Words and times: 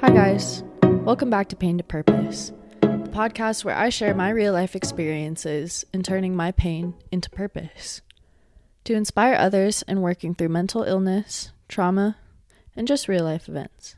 Hi, 0.00 0.10
guys. 0.10 0.62
Welcome 0.82 1.28
back 1.28 1.48
to 1.48 1.56
Pain 1.56 1.76
to 1.78 1.82
Purpose, 1.82 2.52
the 2.80 3.10
podcast 3.10 3.64
where 3.64 3.74
I 3.74 3.88
share 3.88 4.14
my 4.14 4.30
real 4.30 4.52
life 4.52 4.76
experiences 4.76 5.84
in 5.92 6.04
turning 6.04 6.36
my 6.36 6.52
pain 6.52 6.94
into 7.10 7.28
purpose 7.28 8.00
to 8.84 8.94
inspire 8.94 9.34
others 9.34 9.82
in 9.88 10.00
working 10.00 10.36
through 10.36 10.50
mental 10.50 10.84
illness, 10.84 11.50
trauma, 11.68 12.16
and 12.76 12.86
just 12.86 13.08
real 13.08 13.24
life 13.24 13.48
events. 13.48 13.96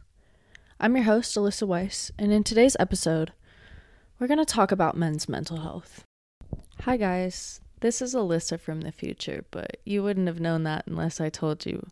I'm 0.80 0.96
your 0.96 1.04
host, 1.04 1.36
Alyssa 1.36 1.68
Wyss, 1.68 2.10
and 2.18 2.32
in 2.32 2.44
today's 2.44 2.78
episode, 2.80 3.34
we're 4.18 4.26
going 4.26 4.38
to 4.38 4.46
talk 4.46 4.72
about 4.72 4.96
men's 4.96 5.28
mental 5.28 5.58
health. 5.58 6.02
Hi, 6.80 6.96
guys. 6.96 7.60
This 7.80 8.00
is 8.00 8.14
Alyssa 8.14 8.58
from 8.58 8.80
the 8.80 8.90
future, 8.90 9.44
but 9.50 9.76
you 9.84 10.02
wouldn't 10.02 10.28
have 10.28 10.40
known 10.40 10.62
that 10.62 10.86
unless 10.86 11.20
I 11.20 11.28
told 11.28 11.66
you. 11.66 11.86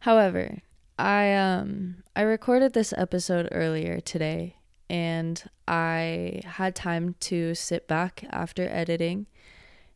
However, 0.00 0.62
I 0.98 1.32
um 1.34 2.02
I 2.16 2.22
recorded 2.22 2.72
this 2.72 2.92
episode 2.96 3.48
earlier 3.52 4.00
today 4.00 4.56
and 4.90 5.42
I 5.68 6.40
had 6.44 6.74
time 6.74 7.14
to 7.20 7.54
sit 7.54 7.86
back 7.86 8.24
after 8.30 8.68
editing 8.68 9.26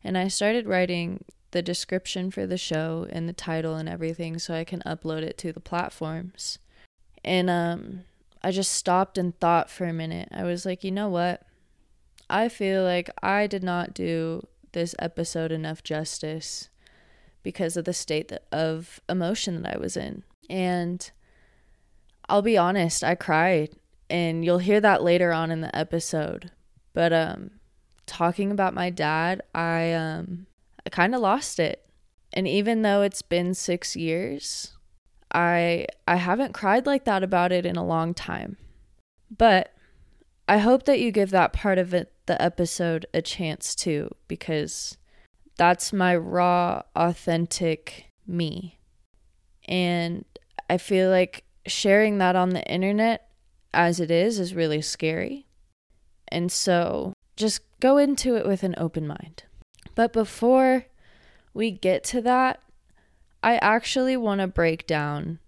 and 0.01 0.17
I 0.17 0.29
started 0.29 0.65
writing 0.65 1.25
the 1.51 1.61
description 1.61 2.31
for 2.31 2.47
the 2.47 2.57
show 2.57 3.05
and 3.09 3.27
the 3.27 3.33
title 3.33 3.75
and 3.75 3.89
everything 3.89 4.39
so 4.39 4.53
I 4.53 4.63
can 4.63 4.81
upload 4.85 5.23
it 5.23 5.37
to 5.39 5.51
the 5.51 5.59
platforms. 5.59 6.59
And 7.23 7.49
um 7.49 8.03
I 8.41 8.51
just 8.51 8.71
stopped 8.71 9.17
and 9.17 9.37
thought 9.39 9.69
for 9.69 9.85
a 9.85 9.93
minute. 9.93 10.29
I 10.31 10.43
was 10.43 10.65
like, 10.65 10.83
"You 10.83 10.91
know 10.91 11.09
what? 11.09 11.43
I 12.29 12.47
feel 12.49 12.83
like 12.83 13.09
I 13.21 13.47
did 13.47 13.63
not 13.63 13.93
do 13.93 14.47
this 14.71 14.95
episode 14.99 15.51
enough 15.51 15.83
justice 15.83 16.69
because 17.41 17.77
of 17.77 17.85
the 17.85 17.93
state 17.93 18.31
of 18.51 19.01
emotion 19.09 19.61
that 19.63 19.75
I 19.75 19.79
was 19.79 19.97
in." 19.97 20.23
And 20.53 21.09
I'll 22.29 22.43
be 22.43 22.59
honest, 22.59 23.03
I 23.03 23.15
cried 23.15 23.71
and 24.07 24.45
you'll 24.45 24.59
hear 24.59 24.79
that 24.79 25.01
later 25.01 25.33
on 25.33 25.49
in 25.49 25.61
the 25.61 25.75
episode. 25.75 26.51
But 26.93 27.11
um 27.11 27.49
talking 28.05 28.51
about 28.51 28.75
my 28.75 28.91
dad, 28.91 29.41
I 29.55 29.93
um 29.93 30.45
I 30.85 30.91
kind 30.91 31.15
of 31.15 31.21
lost 31.21 31.59
it. 31.59 31.83
And 32.33 32.47
even 32.47 32.83
though 32.83 33.01
it's 33.01 33.23
been 33.23 33.55
6 33.55 33.95
years, 33.95 34.73
I 35.33 35.87
I 36.07 36.17
haven't 36.17 36.53
cried 36.53 36.85
like 36.85 37.05
that 37.05 37.23
about 37.23 37.51
it 37.51 37.65
in 37.65 37.75
a 37.75 37.85
long 37.85 38.13
time. 38.13 38.57
But 39.35 39.73
I 40.47 40.59
hope 40.59 40.85
that 40.85 40.99
you 40.99 41.11
give 41.11 41.31
that 41.31 41.51
part 41.51 41.79
of 41.79 41.95
it 41.95 42.13
the 42.27 42.39
episode 42.39 43.07
a 43.11 43.23
chance 43.23 43.73
too 43.73 44.11
because 44.27 44.97
that's 45.57 45.91
my 45.91 46.15
raw 46.15 46.83
authentic 46.95 48.05
me. 48.27 48.77
And 49.67 50.25
I 50.69 50.77
feel 50.77 51.09
like 51.09 51.43
sharing 51.65 52.17
that 52.17 52.35
on 52.35 52.49
the 52.49 52.63
internet 52.63 53.29
as 53.73 53.99
it 53.99 54.11
is 54.11 54.39
is 54.39 54.53
really 54.53 54.81
scary. 54.81 55.45
And 56.27 56.51
so 56.51 57.13
just 57.35 57.61
go 57.79 57.97
into 57.97 58.35
it 58.35 58.45
with 58.45 58.63
an 58.63 58.75
open 58.77 59.07
mind. 59.07 59.43
But 59.95 60.13
before 60.13 60.85
we 61.53 61.71
get 61.71 62.03
to 62.05 62.21
that, 62.21 62.61
I 63.41 63.57
actually 63.57 64.17
want 64.17 64.41
to 64.41 64.47
break 64.47 64.87
down 64.87 65.39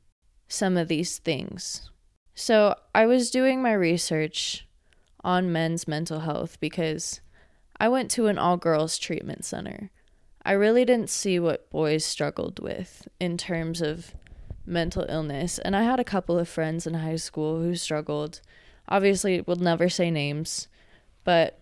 some 0.48 0.78
of 0.78 0.88
these 0.88 1.18
things. 1.18 1.90
So 2.36 2.76
I 2.94 3.06
was 3.06 3.32
doing 3.32 3.62
my 3.62 3.74
research 3.74 4.68
on 5.24 5.52
men's 5.52 5.88
mental 5.88 6.20
health 6.20 6.60
because 6.60 7.22
I 7.80 7.88
went 7.88 8.12
to 8.12 8.28
an 8.28 8.38
all 8.38 8.58
girls 8.58 8.98
treatment 8.98 9.46
center. 9.46 9.90
I 10.46 10.52
really 10.52 10.86
didn't 10.86 11.10
see 11.10 11.40
what 11.40 11.70
boys 11.72 12.06
struggled 12.06 12.60
with 12.60 13.08
in 13.20 13.38
terms 13.38 13.82
of 13.82 14.14
mental 14.66 15.06
illness. 15.10 15.60
And 15.60 15.76
I 15.76 15.84
had 15.84 16.00
a 16.00 16.04
couple 16.04 16.38
of 16.40 16.50
friends 16.50 16.88
in 16.88 16.96
high 16.96 17.16
school 17.16 17.62
who 17.62 17.76
struggled. 17.76 18.42
Obviously, 18.88 19.42
we'll 19.42 19.58
never 19.58 19.90
say 19.90 20.12
names, 20.12 20.68
but 21.24 21.60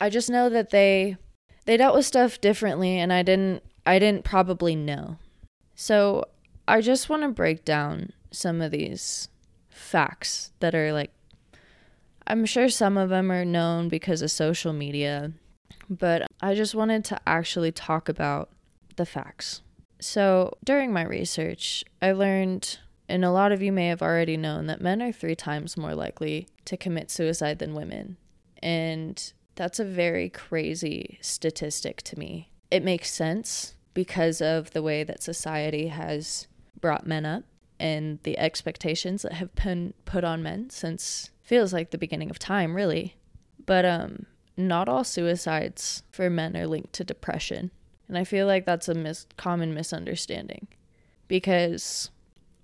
I 0.00 0.10
just 0.10 0.30
know 0.30 0.48
that 0.48 0.70
they 0.70 1.16
they 1.64 1.76
dealt 1.76 1.94
with 1.94 2.06
stuff 2.06 2.40
differently 2.40 2.98
and 2.98 3.12
I 3.12 3.22
didn't 3.22 3.62
I 3.86 3.98
didn't 3.98 4.24
probably 4.24 4.76
know. 4.76 5.18
So, 5.74 6.24
I 6.66 6.80
just 6.80 7.08
want 7.08 7.22
to 7.22 7.28
break 7.28 7.64
down 7.64 8.12
some 8.30 8.60
of 8.60 8.72
these 8.72 9.28
facts 9.70 10.52
that 10.60 10.74
are 10.74 10.92
like 10.92 11.12
I'm 12.26 12.44
sure 12.44 12.68
some 12.68 12.98
of 12.98 13.08
them 13.08 13.32
are 13.32 13.44
known 13.44 13.88
because 13.88 14.20
of 14.20 14.30
social 14.30 14.74
media, 14.74 15.32
but 15.88 16.26
I 16.42 16.54
just 16.54 16.74
wanted 16.74 17.02
to 17.06 17.18
actually 17.26 17.72
talk 17.72 18.10
about 18.10 18.50
the 18.96 19.06
facts. 19.06 19.62
So, 20.00 20.56
during 20.64 20.92
my 20.92 21.02
research, 21.02 21.84
I 22.00 22.12
learned, 22.12 22.78
and 23.08 23.24
a 23.24 23.30
lot 23.30 23.52
of 23.52 23.62
you 23.62 23.72
may 23.72 23.88
have 23.88 24.02
already 24.02 24.36
known, 24.36 24.66
that 24.66 24.80
men 24.80 25.02
are 25.02 25.12
three 25.12 25.34
times 25.34 25.76
more 25.76 25.94
likely 25.94 26.48
to 26.66 26.76
commit 26.76 27.10
suicide 27.10 27.58
than 27.58 27.74
women. 27.74 28.16
And 28.62 29.32
that's 29.54 29.80
a 29.80 29.84
very 29.84 30.28
crazy 30.30 31.18
statistic 31.20 32.02
to 32.02 32.18
me. 32.18 32.50
It 32.70 32.84
makes 32.84 33.10
sense 33.10 33.74
because 33.94 34.40
of 34.40 34.70
the 34.70 34.82
way 34.82 35.02
that 35.02 35.22
society 35.22 35.88
has 35.88 36.46
brought 36.80 37.06
men 37.06 37.26
up 37.26 37.42
and 37.80 38.20
the 38.22 38.38
expectations 38.38 39.22
that 39.22 39.32
have 39.32 39.54
been 39.56 39.94
put 40.04 40.22
on 40.22 40.42
men 40.42 40.70
since 40.70 41.30
feels 41.42 41.72
like 41.72 41.90
the 41.90 41.98
beginning 41.98 42.30
of 42.30 42.38
time, 42.38 42.74
really. 42.74 43.16
But 43.66 43.84
um 43.84 44.26
not 44.56 44.88
all 44.88 45.04
suicides 45.04 46.02
for 46.10 46.28
men 46.28 46.56
are 46.56 46.66
linked 46.66 46.92
to 46.94 47.04
depression. 47.04 47.70
And 48.08 48.16
I 48.16 48.24
feel 48.24 48.46
like 48.46 48.64
that's 48.64 48.88
a 48.88 48.94
mis- 48.94 49.26
common 49.36 49.74
misunderstanding 49.74 50.68
because 51.28 52.10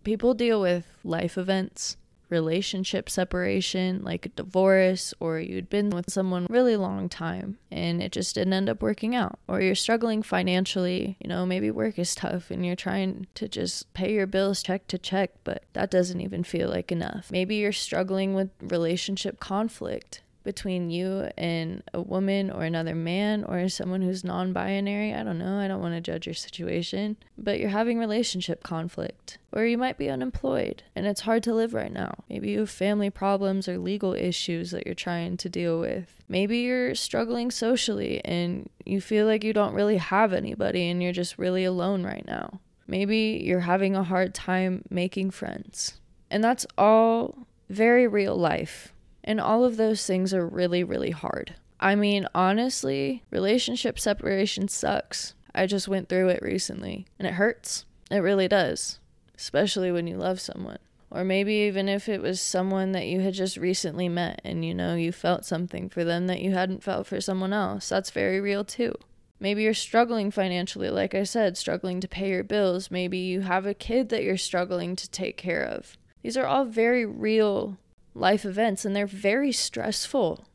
people 0.03 0.35
deal 0.35 0.61
with 0.61 0.87
life 1.05 1.37
events, 1.37 1.97
relationship 2.31 3.11
separation, 3.11 4.03
like 4.03 4.27
a 4.27 4.31
divorce, 4.31 5.13
or 5.21 5.39
you'd 5.39 5.69
been 5.69 5.91
with 5.91 6.11
someone 6.11 6.47
really 6.49 6.77
long 6.77 7.09
time 7.09 7.59
and 7.71 8.03
it 8.03 8.13
just 8.13 8.35
didn't 8.35 8.55
end 8.55 8.69
up 8.69 8.83
working 8.83 9.15
out, 9.15 9.39
or 9.47 9.61
you're 9.61 9.75
struggling 9.75 10.23
financially, 10.23 11.17
you 11.21 11.29
know, 11.29 11.45
maybe 11.45 11.71
work 11.71 11.99
is 11.99 12.15
tough 12.15 12.51
and 12.51 12.65
you're 12.65 12.75
trying 12.75 13.27
to 13.35 13.47
just 13.47 13.93
pay 13.93 14.13
your 14.15 14.27
bills 14.27 14.63
check 14.63 14.87
to 14.89 14.99
check, 14.99 15.31
but 15.45 15.65
that 15.75 15.91
doesn't 15.91 16.21
even 16.21 16.43
feel 16.43 16.71
like 16.71 16.91
enough. 16.91 17.31
Maybe 17.31 17.57
you're 17.57 17.73
struggling 17.73 18.35
with 18.35 18.51
relationship 18.63 19.39
conflict 19.39 20.23
between 20.45 20.91
you 20.91 21.31
and 21.37 21.83
a 21.93 22.01
woman 22.01 22.51
or 22.51 22.65
another 22.65 22.95
man 22.95 23.43
or 23.45 23.69
someone 23.69 24.03
who's 24.03 24.23
non 24.23 24.53
binary. 24.53 25.13
I 25.13 25.23
don't 25.23 25.39
know. 25.39 25.59
I 25.59 25.67
don't 25.67 25.81
want 25.81 25.95
to 25.95 26.01
judge 26.01 26.27
your 26.27 26.35
situation. 26.35 27.17
But 27.37 27.59
you're 27.59 27.71
having 27.71 27.99
relationship 27.99 28.63
conflict. 28.63 29.39
Or 29.53 29.65
you 29.65 29.79
might 29.79 29.99
be 29.99 30.11
unemployed 30.11 30.83
and 30.97 31.07
it's 31.07 31.21
hard 31.21 31.45
to 31.45 31.55
live 31.55 31.75
right 31.75 31.93
now. 31.93 32.25
Maybe 32.29 32.51
you 32.51 32.61
have 32.61 32.71
family 32.71 33.09
problems 33.09 33.69
or 33.69 33.79
legal 33.79 34.13
issues 34.13 34.73
that 34.73 34.85
you're 34.85 34.97
trying 34.97 35.37
to 35.39 35.49
deal 35.49 35.79
with. 35.79 36.23
Maybe 36.29 36.59
you're 36.59 36.95
struggling 36.97 37.51
socially 37.51 38.21
and 38.25 38.69
you 38.85 39.01
feel 39.01 39.27
like 39.27 39.45
you 39.45 39.53
don't 39.53 39.75
really 39.75 39.99
have 39.99 40.33
anybody 40.33 40.91
and 40.91 41.03
you're 41.03 41.13
just 41.13 41.39
really 41.39 41.65
alone 41.65 42.03
right 42.03 42.27
now. 42.27 42.61
Maybe 42.89 43.43
you're 43.45 43.61
having 43.61 43.95
a 43.95 44.03
hard 44.03 44.35
time 44.35 44.83
making 44.91 45.31
friends. 45.31 46.01
And 46.31 46.43
that's 46.43 46.67
all 46.77 47.47
very 47.71 48.07
real 48.09 48.37
life 48.37 48.94
and 49.25 49.41
all 49.41 49.65
of 49.65 49.77
those 49.77 50.07
things 50.07 50.33
are 50.33 50.47
really, 50.47 50.85
really 50.85 51.11
hard. 51.11 51.55
I 51.81 51.95
mean, 51.97 52.29
honestly, 52.35 53.25
relationship 53.31 53.99
separation 53.99 54.69
sucks. 54.69 55.35
I 55.55 55.67
just 55.67 55.89
went 55.89 56.09
through 56.09 56.29
it 56.29 56.43
recently 56.43 57.07
and 57.19 57.27
it 57.27 57.35
hurts. 57.35 57.85
It 58.11 58.19
really 58.19 58.49
does, 58.49 59.01
especially 59.37 59.91
when 59.91 60.07
you 60.07 60.17
love 60.17 60.41
someone. 60.41 60.79
Or 61.11 61.25
maybe 61.25 61.55
even 61.55 61.89
if 61.89 62.09
it 62.09 62.21
was 62.21 62.41
someone 62.41 62.93
that 62.93 63.07
you 63.07 63.21
had 63.21 63.35
just 63.35 63.57
recently 63.57 64.09
met 64.09 64.41
and 64.45 64.65
you 64.65 64.75
know 64.75 64.95
you 64.95 65.13
felt 65.13 65.45
something 65.45 65.89
for 65.89 66.05
them 66.05 66.27
that 66.27 66.41
you 66.41 66.53
hadn't 66.53 66.83
felt 66.83 67.07
for 67.07 67.21
someone 67.21 67.53
else. 67.53 67.89
That's 67.89 68.11
very 68.11 68.41
real 68.41 68.65
too. 68.65 68.95
Maybe 69.39 69.63
you're 69.63 69.75
struggling 69.75 70.31
financially, 70.31 70.91
like 70.91 71.15
I 71.15 71.25
said, 71.25 71.57
struggling 71.57 72.01
to 72.01 72.09
pay 72.09 72.31
your 72.31 72.45
bills. 72.45 72.91
Maybe 72.91 73.19
you 73.19 73.43
have 73.43 73.67
a 73.67 73.75
kid 73.75 74.09
that 74.09 74.23
you're 74.23 74.37
struggling 74.37 74.97
to 74.97 75.11
take 75.11 75.37
care 75.37 75.63
of. 75.63 75.97
These 76.23 76.37
are 76.37 76.47
all 76.47 76.65
very 76.65 77.05
real 77.05 77.77
life 78.15 78.45
events 78.45 78.85
and 78.85 78.95
they're 78.95 79.07
very 79.07 79.53
stressful. 79.53 80.47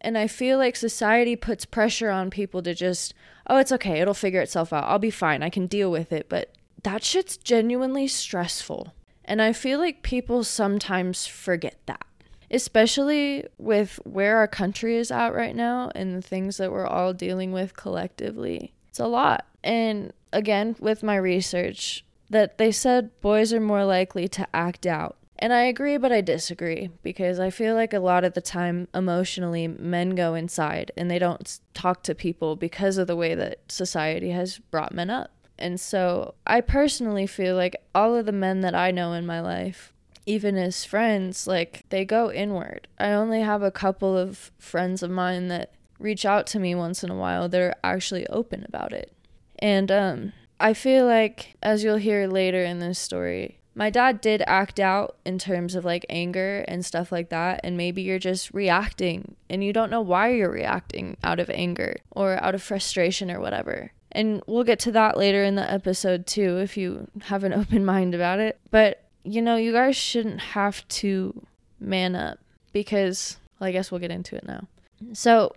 And 0.00 0.16
I 0.16 0.26
feel 0.26 0.58
like 0.58 0.76
society 0.76 1.36
puts 1.36 1.64
pressure 1.64 2.10
on 2.10 2.30
people 2.30 2.62
to 2.62 2.74
just, 2.74 3.12
oh, 3.48 3.58
it's 3.58 3.72
okay, 3.72 4.00
it'll 4.00 4.14
figure 4.14 4.40
itself 4.40 4.72
out. 4.72 4.84
I'll 4.84 4.98
be 4.98 5.10
fine, 5.10 5.42
I 5.42 5.50
can 5.50 5.66
deal 5.66 5.90
with 5.90 6.12
it. 6.12 6.28
But 6.28 6.54
that 6.82 7.04
shit's 7.04 7.36
genuinely 7.36 8.08
stressful. 8.08 8.94
And 9.24 9.42
I 9.42 9.52
feel 9.52 9.78
like 9.78 10.02
people 10.02 10.42
sometimes 10.42 11.26
forget 11.26 11.76
that, 11.86 12.04
especially 12.50 13.44
with 13.58 14.00
where 14.04 14.38
our 14.38 14.48
country 14.48 14.96
is 14.96 15.10
at 15.10 15.34
right 15.34 15.54
now 15.54 15.90
and 15.94 16.16
the 16.16 16.26
things 16.26 16.56
that 16.56 16.72
we're 16.72 16.86
all 16.86 17.12
dealing 17.12 17.52
with 17.52 17.76
collectively. 17.76 18.72
It's 18.88 18.98
a 18.98 19.06
lot. 19.06 19.46
And 19.62 20.12
again, 20.32 20.76
with 20.80 21.02
my 21.02 21.16
research, 21.16 22.04
that 22.30 22.58
they 22.58 22.72
said 22.72 23.10
boys 23.20 23.52
are 23.52 23.60
more 23.60 23.84
likely 23.84 24.28
to 24.28 24.46
act 24.54 24.86
out 24.86 25.16
and 25.40 25.52
I 25.52 25.62
agree, 25.62 25.96
but 25.96 26.12
I 26.12 26.20
disagree 26.20 26.90
because 27.02 27.40
I 27.40 27.50
feel 27.50 27.74
like 27.74 27.92
a 27.92 27.98
lot 27.98 28.24
of 28.24 28.34
the 28.34 28.40
time, 28.40 28.86
emotionally, 28.94 29.66
men 29.66 30.10
go 30.10 30.34
inside 30.34 30.92
and 30.96 31.10
they 31.10 31.18
don't 31.18 31.58
talk 31.74 32.02
to 32.04 32.14
people 32.14 32.56
because 32.56 32.98
of 32.98 33.06
the 33.06 33.16
way 33.16 33.34
that 33.34 33.60
society 33.68 34.30
has 34.30 34.58
brought 34.58 34.94
men 34.94 35.10
up. 35.10 35.30
And 35.58 35.80
so 35.80 36.34
I 36.46 36.60
personally 36.60 37.26
feel 37.26 37.56
like 37.56 37.76
all 37.94 38.14
of 38.16 38.26
the 38.26 38.32
men 38.32 38.60
that 38.60 38.74
I 38.74 38.90
know 38.90 39.12
in 39.12 39.26
my 39.26 39.40
life 39.40 39.92
even 40.26 40.56
as 40.56 40.84
friends, 40.84 41.46
like 41.46 41.84
they 41.88 42.04
go 42.04 42.30
inward. 42.30 42.86
I 42.98 43.10
only 43.10 43.40
have 43.40 43.62
a 43.62 43.70
couple 43.70 44.16
of 44.16 44.52
friends 44.58 45.02
of 45.02 45.10
mine 45.10 45.48
that 45.48 45.72
reach 45.98 46.24
out 46.24 46.46
to 46.48 46.58
me 46.58 46.74
once 46.74 47.02
in 47.02 47.10
a 47.10 47.16
while 47.16 47.48
that 47.48 47.60
are 47.60 47.74
actually 47.82 48.26
open 48.28 48.64
about 48.68 48.92
it. 48.92 49.12
And 49.58 49.90
um 49.90 50.32
I 50.58 50.74
feel 50.74 51.06
like 51.06 51.56
as 51.62 51.82
you'll 51.82 51.96
hear 51.96 52.26
later 52.26 52.62
in 52.62 52.80
this 52.80 52.98
story, 52.98 53.59
my 53.74 53.90
dad 53.90 54.20
did 54.20 54.42
act 54.46 54.80
out 54.80 55.16
in 55.24 55.38
terms 55.38 55.74
of 55.74 55.84
like 55.84 56.04
anger 56.08 56.64
and 56.66 56.84
stuff 56.84 57.12
like 57.12 57.28
that 57.28 57.60
and 57.62 57.76
maybe 57.76 58.02
you're 58.02 58.18
just 58.18 58.52
reacting 58.52 59.36
and 59.48 59.62
you 59.62 59.72
don't 59.72 59.90
know 59.90 60.00
why 60.00 60.32
you're 60.32 60.50
reacting 60.50 61.16
out 61.22 61.38
of 61.38 61.48
anger 61.50 61.96
or 62.10 62.42
out 62.42 62.54
of 62.54 62.62
frustration 62.62 63.30
or 63.30 63.40
whatever. 63.40 63.92
And 64.12 64.42
we'll 64.46 64.64
get 64.64 64.80
to 64.80 64.92
that 64.92 65.16
later 65.16 65.44
in 65.44 65.54
the 65.54 65.70
episode 65.70 66.26
too 66.26 66.58
if 66.58 66.76
you 66.76 67.08
have 67.24 67.44
an 67.44 67.52
open 67.60 67.84
mind 67.84 68.14
about 68.14 68.40
it. 68.40 68.58
But 68.70 69.04
you 69.22 69.40
know 69.42 69.56
you 69.56 69.72
guys 69.72 69.96
shouldn't 69.96 70.40
have 70.40 70.86
to 70.88 71.46
man 71.78 72.14
up 72.14 72.38
because 72.72 73.36
well, 73.58 73.68
i 73.68 73.72
guess 73.72 73.90
we'll 73.90 74.00
get 74.00 74.10
into 74.10 74.36
it 74.36 74.46
now. 74.46 74.66
So 75.12 75.54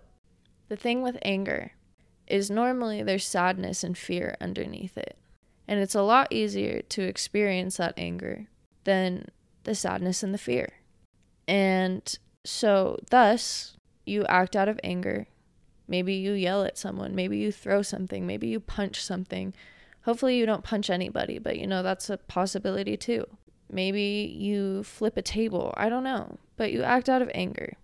the 0.68 0.76
thing 0.76 1.02
with 1.02 1.18
anger 1.22 1.72
is 2.26 2.50
normally 2.50 3.02
there's 3.02 3.26
sadness 3.26 3.84
and 3.84 3.98
fear 3.98 4.36
underneath 4.40 4.96
it 4.96 5.16
and 5.66 5.80
it's 5.80 5.94
a 5.94 6.02
lot 6.02 6.28
easier 6.30 6.82
to 6.82 7.02
experience 7.02 7.78
that 7.78 7.94
anger 7.96 8.46
than 8.84 9.26
the 9.64 9.74
sadness 9.74 10.22
and 10.22 10.34
the 10.34 10.38
fear. 10.38 10.74
And 11.48 12.18
so, 12.44 12.98
thus, 13.10 13.76
you 14.04 14.24
act 14.26 14.54
out 14.54 14.68
of 14.68 14.78
anger. 14.84 15.26
Maybe 15.88 16.14
you 16.14 16.32
yell 16.32 16.64
at 16.64 16.78
someone. 16.78 17.14
Maybe 17.14 17.38
you 17.38 17.52
throw 17.52 17.82
something. 17.82 18.26
Maybe 18.26 18.48
you 18.48 18.60
punch 18.60 19.02
something. 19.02 19.54
Hopefully, 20.02 20.36
you 20.36 20.46
don't 20.46 20.64
punch 20.64 20.90
anybody, 20.90 21.38
but 21.38 21.58
you 21.58 21.66
know, 21.66 21.82
that's 21.82 22.10
a 22.10 22.18
possibility 22.18 22.96
too. 22.96 23.26
Maybe 23.70 24.34
you 24.38 24.82
flip 24.82 25.16
a 25.16 25.22
table. 25.22 25.72
I 25.76 25.88
don't 25.88 26.04
know. 26.04 26.38
But 26.56 26.72
you 26.72 26.82
act 26.82 27.08
out 27.08 27.22
of 27.22 27.30
anger 27.34 27.74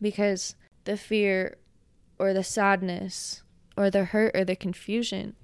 because 0.00 0.54
the 0.84 0.96
fear 0.96 1.56
or 2.18 2.32
the 2.32 2.44
sadness 2.44 3.42
or 3.76 3.90
the 3.90 4.04
hurt 4.04 4.34
or 4.34 4.44
the 4.44 4.56
confusion 4.56 5.36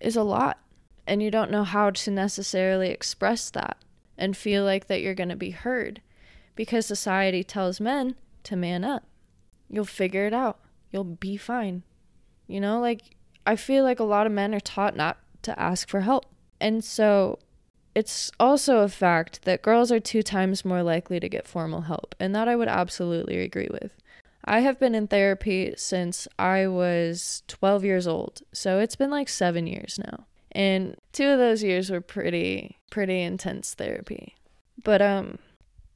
is 0.00 0.16
a 0.16 0.22
lot. 0.22 0.58
And 1.06 1.22
you 1.22 1.30
don't 1.30 1.50
know 1.50 1.64
how 1.64 1.90
to 1.90 2.10
necessarily 2.10 2.90
express 2.90 3.50
that 3.50 3.76
and 4.18 4.36
feel 4.36 4.64
like 4.64 4.88
that 4.88 5.00
you're 5.00 5.14
going 5.14 5.28
to 5.28 5.36
be 5.36 5.50
heard 5.50 6.00
because 6.56 6.86
society 6.86 7.44
tells 7.44 7.80
men 7.80 8.16
to 8.44 8.56
man 8.56 8.84
up. 8.84 9.04
You'll 9.68 9.84
figure 9.84 10.26
it 10.26 10.34
out. 10.34 10.58
You'll 10.90 11.04
be 11.04 11.36
fine. 11.36 11.82
You 12.46 12.60
know, 12.60 12.80
like 12.80 13.16
I 13.46 13.56
feel 13.56 13.84
like 13.84 14.00
a 14.00 14.04
lot 14.04 14.26
of 14.26 14.32
men 14.32 14.54
are 14.54 14.60
taught 14.60 14.96
not 14.96 15.18
to 15.42 15.58
ask 15.58 15.88
for 15.88 16.00
help. 16.00 16.26
And 16.60 16.82
so 16.82 17.38
it's 17.94 18.30
also 18.40 18.78
a 18.78 18.88
fact 18.88 19.42
that 19.44 19.62
girls 19.62 19.92
are 19.92 20.00
two 20.00 20.22
times 20.22 20.64
more 20.64 20.82
likely 20.82 21.20
to 21.20 21.28
get 21.28 21.46
formal 21.46 21.82
help, 21.82 22.14
and 22.20 22.34
that 22.34 22.48
I 22.48 22.56
would 22.56 22.68
absolutely 22.68 23.38
agree 23.40 23.68
with. 23.70 23.92
I 24.46 24.60
have 24.60 24.78
been 24.78 24.94
in 24.94 25.08
therapy 25.08 25.74
since 25.76 26.28
I 26.38 26.68
was 26.68 27.42
12 27.48 27.84
years 27.84 28.06
old, 28.06 28.42
so 28.52 28.78
it's 28.78 28.94
been 28.94 29.10
like 29.10 29.28
seven 29.28 29.66
years 29.66 29.98
now. 29.98 30.26
And 30.52 30.96
two 31.12 31.26
of 31.28 31.38
those 31.38 31.64
years 31.64 31.90
were 31.90 32.00
pretty, 32.00 32.78
pretty 32.90 33.20
intense 33.22 33.74
therapy. 33.74 34.36
But, 34.82 35.02
um, 35.02 35.38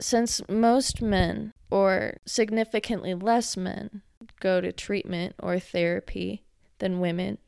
since 0.00 0.40
most 0.48 1.00
men, 1.00 1.52
or 1.70 2.16
significantly 2.26 3.14
less 3.14 3.56
men, 3.56 4.02
go 4.40 4.60
to 4.60 4.72
treatment 4.72 5.36
or 5.38 5.58
therapy 5.60 6.42
than 6.78 7.00
women, 7.00 7.38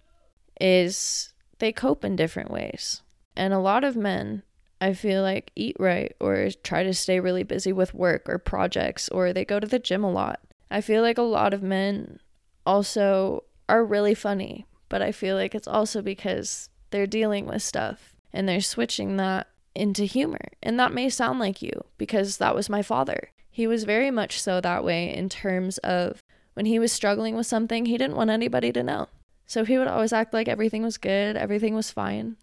is 0.60 1.32
they 1.58 1.72
cope 1.72 2.04
in 2.04 2.14
different 2.14 2.50
ways. 2.50 3.02
And 3.34 3.52
a 3.52 3.58
lot 3.58 3.82
of 3.82 3.96
men 3.96 4.42
I 4.80 4.94
feel 4.94 5.22
like 5.22 5.52
eat 5.54 5.76
right 5.78 6.14
or 6.20 6.48
try 6.62 6.82
to 6.82 6.92
stay 6.92 7.20
really 7.20 7.44
busy 7.44 7.72
with 7.72 7.94
work 7.94 8.28
or 8.28 8.38
projects 8.38 9.08
or 9.08 9.32
they 9.32 9.44
go 9.44 9.60
to 9.60 9.66
the 9.66 9.78
gym 9.78 10.02
a 10.02 10.10
lot 10.10 10.40
I 10.72 10.80
feel 10.80 11.02
like 11.02 11.18
a 11.18 11.22
lot 11.22 11.52
of 11.52 11.62
men 11.62 12.18
also 12.64 13.44
are 13.68 13.84
really 13.84 14.14
funny, 14.14 14.64
but 14.88 15.02
I 15.02 15.12
feel 15.12 15.36
like 15.36 15.54
it's 15.54 15.68
also 15.68 16.00
because 16.00 16.70
they're 16.90 17.06
dealing 17.06 17.44
with 17.44 17.62
stuff 17.62 18.16
and 18.32 18.48
they're 18.48 18.62
switching 18.62 19.18
that 19.18 19.48
into 19.74 20.04
humor. 20.04 20.48
And 20.62 20.80
that 20.80 20.94
may 20.94 21.10
sound 21.10 21.38
like 21.38 21.60
you 21.60 21.72
because 21.98 22.38
that 22.38 22.54
was 22.54 22.70
my 22.70 22.80
father. 22.80 23.30
He 23.50 23.66
was 23.66 23.84
very 23.84 24.10
much 24.10 24.40
so 24.40 24.62
that 24.62 24.82
way 24.82 25.14
in 25.14 25.28
terms 25.28 25.76
of 25.78 26.22
when 26.54 26.64
he 26.64 26.78
was 26.78 26.90
struggling 26.90 27.36
with 27.36 27.46
something, 27.46 27.84
he 27.84 27.98
didn't 27.98 28.16
want 28.16 28.30
anybody 28.30 28.72
to 28.72 28.82
know. 28.82 29.08
So 29.46 29.66
he 29.66 29.76
would 29.76 29.88
always 29.88 30.14
act 30.14 30.32
like 30.32 30.48
everything 30.48 30.82
was 30.82 30.96
good, 30.96 31.36
everything 31.36 31.74
was 31.74 31.90
fine, 31.90 32.36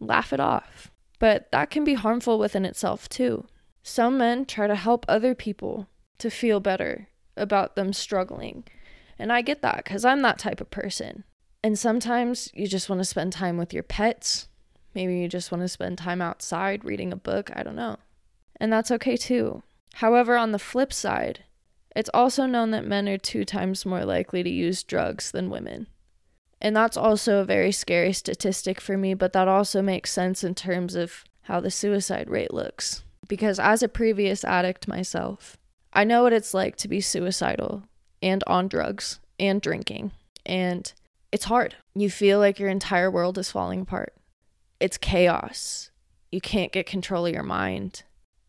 laugh 0.00 0.32
it 0.32 0.40
off. 0.40 0.90
But 1.20 1.52
that 1.52 1.70
can 1.70 1.84
be 1.84 1.94
harmful 1.94 2.36
within 2.36 2.64
itself 2.64 3.08
too. 3.08 3.46
Some 3.84 4.18
men 4.18 4.44
try 4.44 4.66
to 4.66 4.74
help 4.74 5.06
other 5.06 5.36
people 5.36 5.86
to 6.18 6.30
feel 6.30 6.58
better 6.58 7.06
about 7.40 7.76
them 7.76 7.92
struggling. 7.92 8.64
And 9.18 9.32
I 9.32 9.42
get 9.42 9.62
that 9.62 9.84
because 9.84 10.04
I'm 10.04 10.22
that 10.22 10.38
type 10.38 10.60
of 10.60 10.70
person. 10.70 11.24
And 11.62 11.78
sometimes 11.78 12.50
you 12.54 12.66
just 12.66 12.88
want 12.88 13.00
to 13.00 13.04
spend 13.04 13.32
time 13.32 13.56
with 13.56 13.74
your 13.74 13.82
pets. 13.82 14.48
Maybe 14.94 15.18
you 15.18 15.28
just 15.28 15.52
want 15.52 15.62
to 15.62 15.68
spend 15.68 15.98
time 15.98 16.22
outside 16.22 16.84
reading 16.84 17.12
a 17.12 17.16
book. 17.16 17.50
I 17.54 17.62
don't 17.62 17.76
know. 17.76 17.96
And 18.60 18.72
that's 18.72 18.90
okay 18.90 19.16
too. 19.16 19.62
However, 19.94 20.36
on 20.36 20.52
the 20.52 20.58
flip 20.58 20.92
side, 20.92 21.44
it's 21.94 22.10
also 22.14 22.46
known 22.46 22.70
that 22.70 22.86
men 22.86 23.08
are 23.08 23.18
two 23.18 23.44
times 23.44 23.84
more 23.84 24.04
likely 24.04 24.42
to 24.42 24.50
use 24.50 24.82
drugs 24.82 25.30
than 25.30 25.50
women. 25.50 25.88
And 26.60 26.76
that's 26.76 26.96
also 26.96 27.38
a 27.38 27.44
very 27.44 27.72
scary 27.72 28.12
statistic 28.12 28.80
for 28.80 28.96
me, 28.96 29.14
but 29.14 29.32
that 29.32 29.48
also 29.48 29.82
makes 29.82 30.12
sense 30.12 30.44
in 30.44 30.54
terms 30.54 30.94
of 30.94 31.24
how 31.42 31.60
the 31.60 31.70
suicide 31.70 32.28
rate 32.28 32.52
looks. 32.52 33.02
Because 33.28 33.58
as 33.58 33.82
a 33.82 33.88
previous 33.88 34.44
addict 34.44 34.86
myself, 34.86 35.56
I 35.92 36.04
know 36.04 36.22
what 36.22 36.32
it's 36.32 36.54
like 36.54 36.76
to 36.76 36.88
be 36.88 37.00
suicidal 37.00 37.84
and 38.22 38.44
on 38.46 38.68
drugs 38.68 39.18
and 39.38 39.60
drinking. 39.60 40.12
And 40.46 40.92
it's 41.32 41.44
hard. 41.44 41.76
You 41.94 42.10
feel 42.10 42.38
like 42.38 42.58
your 42.58 42.68
entire 42.68 43.10
world 43.10 43.38
is 43.38 43.50
falling 43.50 43.82
apart. 43.82 44.14
It's 44.78 44.96
chaos. 44.96 45.90
You 46.30 46.40
can't 46.40 46.72
get 46.72 46.86
control 46.86 47.26
of 47.26 47.34
your 47.34 47.42
mind. 47.42 48.04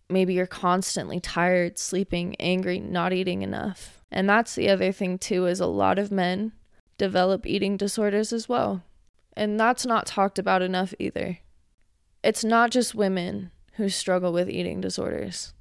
Maybe 0.09 0.33
you're 0.33 0.47
constantly 0.47 1.19
tired, 1.19 1.79
sleeping, 1.79 2.35
angry, 2.39 2.79
not 2.79 3.13
eating 3.13 3.41
enough. 3.41 4.03
And 4.11 4.29
that's 4.29 4.55
the 4.55 4.69
other 4.69 4.91
thing 4.91 5.17
too 5.17 5.45
is 5.45 5.59
a 5.59 5.65
lot 5.65 5.97
of 5.97 6.11
men 6.11 6.51
develop 6.97 7.45
eating 7.45 7.77
disorders 7.77 8.33
as 8.33 8.47
well. 8.47 8.83
And 9.35 9.59
that's 9.59 9.85
not 9.85 10.05
talked 10.05 10.37
about 10.37 10.61
enough 10.61 10.93
either. 10.99 11.39
It's 12.23 12.43
not 12.43 12.69
just 12.69 12.93
women 12.93 13.51
who 13.73 13.89
struggle 13.89 14.33
with 14.33 14.49
eating 14.49 14.81
disorders. 14.81 15.53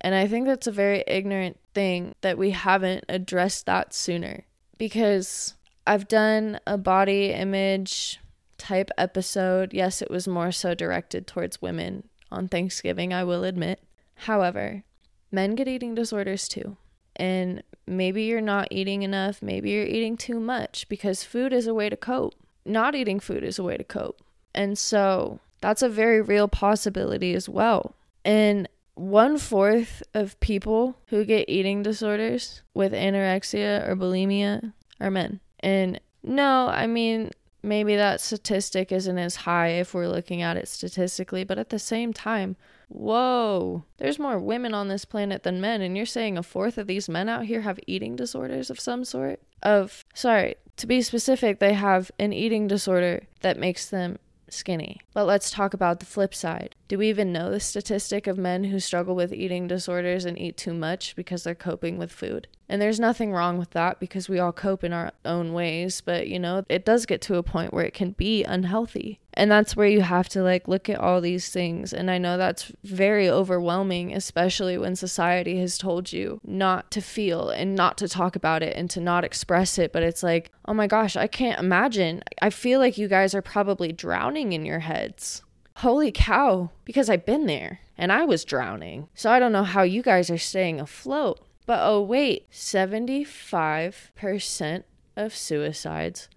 And 0.00 0.14
I 0.14 0.26
think 0.26 0.46
that's 0.46 0.66
a 0.66 0.72
very 0.72 1.02
ignorant 1.06 1.58
thing 1.74 2.14
that 2.20 2.38
we 2.38 2.50
haven't 2.50 3.04
addressed 3.08 3.66
that 3.66 3.92
sooner 3.92 4.44
because 4.78 5.54
I've 5.86 6.06
done 6.06 6.60
a 6.66 6.78
body 6.78 7.32
image 7.32 8.20
type 8.58 8.90
episode. 8.96 9.72
Yes, 9.72 10.02
it 10.02 10.10
was 10.10 10.28
more 10.28 10.52
so 10.52 10.74
directed 10.74 11.26
towards 11.26 11.62
women 11.62 12.08
on 12.30 12.48
Thanksgiving, 12.48 13.12
I 13.12 13.24
will 13.24 13.44
admit. 13.44 13.82
However, 14.14 14.84
men 15.32 15.54
get 15.54 15.68
eating 15.68 15.94
disorders 15.94 16.46
too. 16.46 16.76
And 17.16 17.62
maybe 17.86 18.24
you're 18.24 18.40
not 18.40 18.68
eating 18.70 19.02
enough, 19.02 19.42
maybe 19.42 19.70
you're 19.70 19.84
eating 19.84 20.16
too 20.16 20.38
much 20.38 20.88
because 20.88 21.24
food 21.24 21.52
is 21.52 21.66
a 21.66 21.74
way 21.74 21.88
to 21.88 21.96
cope. 21.96 22.34
Not 22.64 22.94
eating 22.94 23.18
food 23.18 23.42
is 23.42 23.58
a 23.58 23.62
way 23.62 23.76
to 23.76 23.84
cope. 23.84 24.20
And 24.54 24.78
so 24.78 25.40
that's 25.60 25.82
a 25.82 25.88
very 25.88 26.20
real 26.20 26.48
possibility 26.48 27.34
as 27.34 27.48
well. 27.48 27.94
And 28.24 28.68
one 28.98 29.38
fourth 29.38 30.02
of 30.14 30.38
people 30.40 30.96
who 31.06 31.24
get 31.24 31.48
eating 31.48 31.82
disorders 31.82 32.62
with 32.74 32.92
anorexia 32.92 33.86
or 33.88 33.96
bulimia 33.96 34.72
are 35.00 35.10
men. 35.10 35.40
And 35.60 36.00
no, 36.22 36.68
I 36.68 36.86
mean, 36.86 37.30
maybe 37.62 37.96
that 37.96 38.20
statistic 38.20 38.90
isn't 38.92 39.18
as 39.18 39.36
high 39.36 39.68
if 39.68 39.94
we're 39.94 40.08
looking 40.08 40.42
at 40.42 40.56
it 40.56 40.68
statistically, 40.68 41.44
but 41.44 41.58
at 41.58 41.70
the 41.70 41.78
same 41.78 42.12
time, 42.12 42.56
whoa, 42.88 43.84
there's 43.98 44.18
more 44.18 44.38
women 44.38 44.74
on 44.74 44.88
this 44.88 45.04
planet 45.04 45.42
than 45.42 45.60
men. 45.60 45.80
And 45.80 45.96
you're 45.96 46.06
saying 46.06 46.36
a 46.36 46.42
fourth 46.42 46.78
of 46.78 46.86
these 46.86 47.08
men 47.08 47.28
out 47.28 47.44
here 47.44 47.60
have 47.62 47.78
eating 47.86 48.16
disorders 48.16 48.70
of 48.70 48.80
some 48.80 49.04
sort? 49.04 49.40
Of, 49.62 50.04
sorry, 50.14 50.56
to 50.76 50.86
be 50.86 51.02
specific, 51.02 51.58
they 51.58 51.74
have 51.74 52.10
an 52.18 52.32
eating 52.32 52.66
disorder 52.66 53.22
that 53.40 53.58
makes 53.58 53.88
them 53.88 54.18
skinny. 54.52 55.00
But 55.14 55.26
let's 55.26 55.50
talk 55.50 55.74
about 55.74 56.00
the 56.00 56.06
flip 56.06 56.34
side. 56.34 56.74
Do 56.88 56.98
we 56.98 57.08
even 57.08 57.32
know 57.32 57.50
the 57.50 57.60
statistic 57.60 58.26
of 58.26 58.38
men 58.38 58.64
who 58.64 58.80
struggle 58.80 59.14
with 59.14 59.32
eating 59.32 59.66
disorders 59.66 60.24
and 60.24 60.38
eat 60.38 60.56
too 60.56 60.74
much 60.74 61.14
because 61.16 61.44
they're 61.44 61.54
coping 61.54 61.98
with 61.98 62.12
food? 62.12 62.48
And 62.68 62.82
there's 62.82 63.00
nothing 63.00 63.32
wrong 63.32 63.56
with 63.56 63.70
that 63.70 63.98
because 63.98 64.28
we 64.28 64.38
all 64.38 64.52
cope 64.52 64.84
in 64.84 64.92
our 64.92 65.12
own 65.24 65.52
ways, 65.52 66.00
but 66.00 66.28
you 66.28 66.38
know, 66.38 66.64
it 66.68 66.84
does 66.84 67.06
get 67.06 67.22
to 67.22 67.36
a 67.36 67.42
point 67.42 67.72
where 67.72 67.84
it 67.84 67.94
can 67.94 68.10
be 68.12 68.44
unhealthy. 68.44 69.20
And 69.34 69.50
that's 69.50 69.76
where 69.76 69.86
you 69.86 70.00
have 70.00 70.28
to 70.30 70.42
like 70.42 70.66
look 70.66 70.88
at 70.88 70.98
all 70.98 71.20
these 71.20 71.50
things. 71.50 71.92
And 71.92 72.10
I 72.10 72.18
know 72.18 72.36
that's 72.36 72.72
very 72.82 73.28
overwhelming, 73.28 74.12
especially 74.12 74.78
when 74.78 74.96
society 74.96 75.58
has 75.60 75.78
told 75.78 76.12
you 76.12 76.40
not 76.44 76.90
to 76.92 77.00
feel 77.00 77.50
and 77.50 77.74
not 77.74 77.98
to 77.98 78.08
talk 78.08 78.34
about 78.34 78.62
it 78.62 78.76
and 78.76 78.90
to 78.90 79.00
not 79.00 79.24
express 79.24 79.78
it. 79.78 79.92
But 79.92 80.02
it's 80.02 80.22
like, 80.22 80.50
oh 80.66 80.74
my 80.74 80.86
gosh, 80.86 81.16
I 81.16 81.26
can't 81.26 81.60
imagine. 81.60 82.22
I 82.42 82.50
feel 82.50 82.80
like 82.80 82.98
you 82.98 83.06
guys 83.06 83.34
are 83.34 83.42
probably 83.42 83.92
drowning 83.92 84.52
in 84.52 84.64
your 84.64 84.80
heads 84.80 85.42
holy 85.78 86.10
cow, 86.10 86.70
because 86.84 87.08
I've 87.08 87.24
been 87.24 87.46
there 87.46 87.78
and 87.96 88.12
I 88.12 88.24
was 88.24 88.44
drowning. 88.44 89.08
So 89.14 89.30
I 89.30 89.38
don't 89.38 89.52
know 89.52 89.62
how 89.62 89.82
you 89.82 90.02
guys 90.02 90.28
are 90.28 90.36
staying 90.36 90.80
afloat. 90.80 91.38
But 91.66 91.78
oh, 91.82 92.02
wait, 92.02 92.50
75% 92.50 94.82
of 95.16 95.36
suicides 95.36 96.28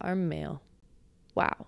are 0.00 0.14
male. 0.14 0.62
Wow. 1.34 1.66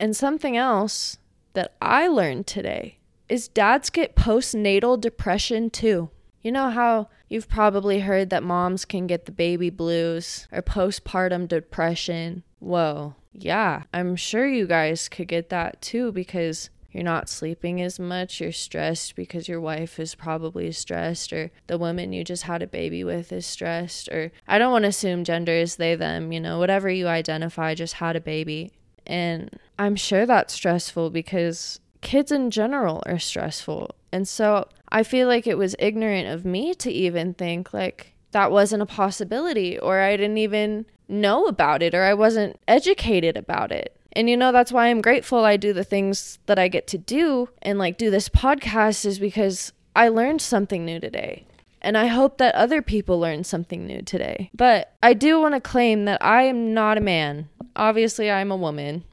And 0.00 0.16
something 0.16 0.56
else 0.56 1.18
that 1.52 1.74
I 1.82 2.08
learned 2.08 2.46
today 2.46 2.96
is 3.28 3.48
dads 3.48 3.90
get 3.90 4.16
postnatal 4.16 4.98
depression 4.98 5.68
too. 5.68 6.08
You 6.40 6.52
know 6.52 6.70
how 6.70 7.10
you've 7.28 7.50
probably 7.50 8.00
heard 8.00 8.30
that 8.30 8.42
moms 8.42 8.86
can 8.86 9.06
get 9.06 9.26
the 9.26 9.32
baby 9.32 9.68
blues 9.68 10.48
or 10.50 10.62
postpartum 10.62 11.48
depression? 11.48 12.44
Whoa, 12.60 13.14
yeah, 13.34 13.82
I'm 13.92 14.16
sure 14.16 14.48
you 14.48 14.66
guys 14.66 15.06
could 15.10 15.28
get 15.28 15.50
that 15.50 15.82
too 15.82 16.12
because 16.12 16.70
you're 16.90 17.04
not 17.04 17.28
sleeping 17.28 17.82
as 17.82 18.00
much, 18.00 18.40
you're 18.40 18.52
stressed 18.52 19.14
because 19.14 19.48
your 19.48 19.60
wife 19.60 20.00
is 20.00 20.14
probably 20.14 20.72
stressed, 20.72 21.30
or 21.32 21.50
the 21.66 21.78
woman 21.78 22.14
you 22.14 22.24
just 22.24 22.44
had 22.44 22.62
a 22.62 22.66
baby 22.66 23.04
with 23.04 23.32
is 23.32 23.46
stressed, 23.46 24.08
or 24.08 24.32
I 24.48 24.58
don't 24.58 24.72
want 24.72 24.84
to 24.84 24.88
assume 24.88 25.24
gender 25.24 25.52
is 25.52 25.76
they, 25.76 25.94
them, 25.94 26.32
you 26.32 26.40
know, 26.40 26.58
whatever 26.58 26.90
you 26.90 27.06
identify, 27.06 27.74
just 27.74 27.94
had 27.94 28.16
a 28.16 28.20
baby. 28.20 28.72
And 29.06 29.58
I'm 29.78 29.96
sure 29.96 30.26
that's 30.26 30.54
stressful 30.54 31.10
because 31.10 31.80
kids 32.00 32.32
in 32.32 32.50
general 32.50 33.02
are 33.06 33.18
stressful. 33.18 33.94
And 34.12 34.26
so 34.26 34.68
I 34.88 35.02
feel 35.02 35.28
like 35.28 35.46
it 35.46 35.58
was 35.58 35.76
ignorant 35.78 36.28
of 36.28 36.44
me 36.44 36.74
to 36.74 36.90
even 36.90 37.34
think 37.34 37.72
like 37.72 38.14
that 38.32 38.50
wasn't 38.50 38.82
a 38.82 38.86
possibility, 38.86 39.78
or 39.78 40.00
I 40.00 40.16
didn't 40.16 40.38
even 40.38 40.86
know 41.08 41.46
about 41.46 41.82
it, 41.82 41.94
or 41.94 42.04
I 42.04 42.14
wasn't 42.14 42.58
educated 42.68 43.36
about 43.36 43.72
it. 43.72 43.96
And 44.12 44.28
you 44.28 44.36
know, 44.36 44.52
that's 44.52 44.72
why 44.72 44.88
I'm 44.88 45.00
grateful 45.00 45.44
I 45.44 45.56
do 45.56 45.72
the 45.72 45.84
things 45.84 46.38
that 46.46 46.58
I 46.58 46.68
get 46.68 46.86
to 46.88 46.98
do 46.98 47.48
and 47.62 47.78
like 47.78 47.98
do 47.98 48.10
this 48.10 48.28
podcast 48.28 49.04
is 49.04 49.18
because 49.18 49.72
I 49.94 50.08
learned 50.08 50.40
something 50.40 50.84
new 50.84 51.00
today. 51.00 51.46
And 51.82 51.96
I 51.96 52.06
hope 52.06 52.38
that 52.38 52.54
other 52.54 52.82
people 52.82 53.18
learn 53.18 53.44
something 53.44 53.86
new 53.86 54.02
today. 54.02 54.50
But 54.54 54.94
I 55.02 55.14
do 55.14 55.40
want 55.40 55.54
to 55.54 55.60
claim 55.60 56.04
that 56.04 56.22
I 56.22 56.42
am 56.42 56.74
not 56.74 56.98
a 56.98 57.02
man. 57.02 57.48
Obviously, 57.76 58.30
I'm 58.30 58.50
a 58.50 58.56
woman. 58.56 59.04